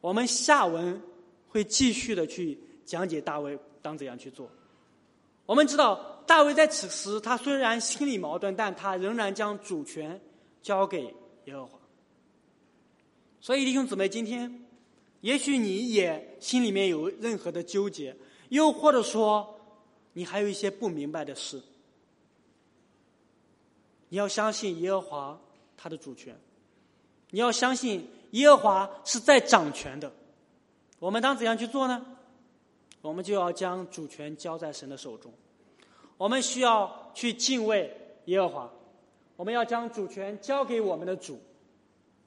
[0.00, 1.00] 我们下文
[1.48, 4.50] 会继续的去讲解大卫当怎样去做。
[5.48, 10.20] 我们知道大卫在此时，他虽然心里矛盾，但他仍然将主权
[10.60, 11.14] 交给
[11.46, 11.78] 耶和华。
[13.40, 14.62] 所以弟兄姊妹，今天
[15.22, 18.14] 也许你也心里面有任何的纠结，
[18.50, 19.58] 又或者说
[20.12, 21.62] 你还有一些不明白的事，
[24.10, 25.40] 你要相信耶和华
[25.78, 26.38] 他的主权，
[27.30, 28.06] 你要相信。
[28.32, 30.12] 耶和华是在掌权的，
[30.98, 32.17] 我们当怎样去做呢？
[33.00, 35.32] 我们就要将主权交在神的手中。
[36.16, 37.90] 我们需要去敬畏
[38.24, 38.72] 耶和华，
[39.36, 41.40] 我们要将主权交给我们的主，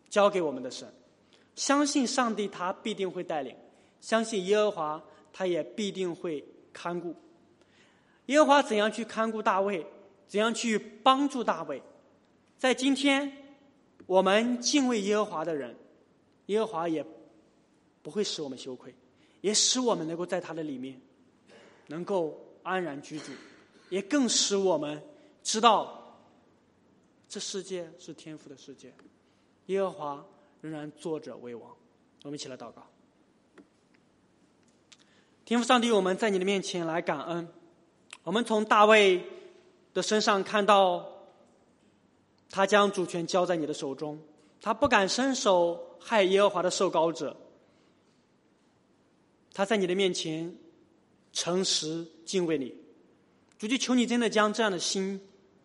[0.09, 0.87] 交给我们的神，
[1.55, 3.55] 相信上帝他必定会带领，
[3.99, 5.03] 相信耶和华
[5.33, 7.13] 他也必定会看顾。
[8.27, 9.85] 耶和华怎样去看顾大卫？
[10.27, 11.81] 怎样去帮助大卫？
[12.57, 13.29] 在今天，
[14.05, 15.75] 我们敬畏耶和华的人。
[16.45, 17.05] 耶和华也
[18.01, 18.93] 不会使我们羞愧，
[19.41, 20.99] 也使我们能够在他的里面
[21.87, 23.31] 能够安然居住，
[23.89, 25.01] 也更使我们
[25.43, 26.17] 知道
[27.27, 28.93] 这世界是天赋的世界，
[29.65, 30.25] 耶和华
[30.61, 31.69] 仍然坐着为王。
[32.23, 32.87] 我们一起来祷告，
[35.43, 37.47] 天父上帝，我们在你的面前来感恩。
[38.23, 39.23] 我们从大卫
[39.93, 41.07] 的身上看到，
[42.49, 44.19] 他将主权交在你的手中，
[44.61, 45.87] 他不敢伸手。
[46.03, 47.37] 害耶和华的受膏者，
[49.53, 50.55] 他在你的面前
[51.33, 52.75] 诚实敬畏你，
[53.57, 55.21] 主就求你真的将这样的心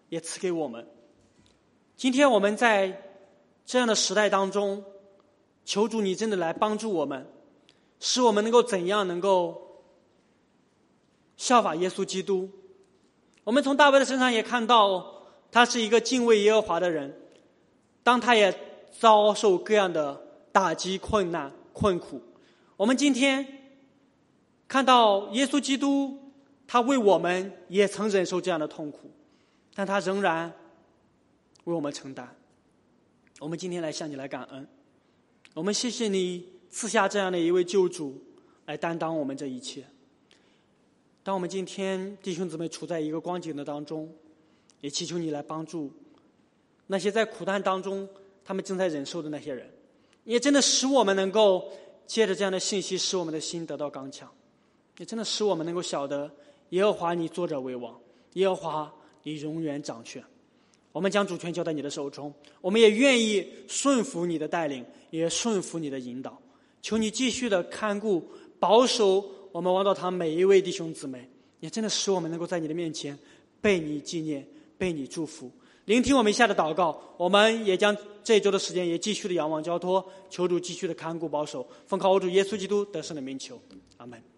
[0.08, 0.86] 也赐给我们。
[1.96, 3.02] 今天我们在
[3.64, 4.84] 这样的时代当中，
[5.64, 7.26] 求主你真的来帮助我们，
[8.00, 9.84] 使我们能够怎样能够
[11.36, 12.50] 效法耶稣基督。
[13.44, 17.18] 我们从大卫的身上也看到，他是一个敬畏耶和华的人，
[18.02, 18.54] 当他也
[18.98, 20.24] 遭受各样的。
[20.56, 22.18] 打击、困难、困苦，
[22.78, 23.65] 我们今天
[24.68, 26.18] 看到耶稣基督，
[26.66, 29.10] 他为我们也曾忍受这样的痛苦，
[29.74, 30.52] 但他仍然
[31.64, 32.36] 为我们承担。
[33.38, 34.66] 我们今天来向你来感恩，
[35.54, 38.20] 我们谢谢你赐下这样的一位救主
[38.64, 39.84] 来担当我们这一切。
[41.22, 44.12] 当我们今天弟兄姊妹处在一个光景的当中，
[44.80, 45.92] 也祈求你来帮助
[46.86, 48.08] 那些在苦难当中
[48.44, 49.70] 他们正在忍受的那些人。
[50.24, 51.70] 也真的使我们能够
[52.06, 54.28] 借着这样的信息，使我们的心得到刚强；
[54.98, 56.30] 也真的使我们能够晓得，
[56.70, 57.98] 耶和华你坐着为王，
[58.34, 60.22] 耶和华你永远掌权。
[60.92, 62.32] 我们将主权交在你的手中，
[62.62, 66.40] 我们也愿意顺服你的带领，也顺服你的引导。
[66.80, 68.26] 求你继续的看顾、
[68.58, 69.22] 保守
[69.52, 71.28] 我们王道堂每一位弟兄姊妹，
[71.60, 73.18] 也真的使我们能够在你的面前
[73.60, 74.46] 被你纪念、
[74.78, 75.50] 被你祝福。
[75.84, 77.94] 聆听我们一下的祷告，我们也将
[78.24, 83.60] 这一周的时间也继续的仰望交托，求主继续的看顾保守，奉靠我主耶稣基督得胜的名求，
[83.98, 84.35] 阿门。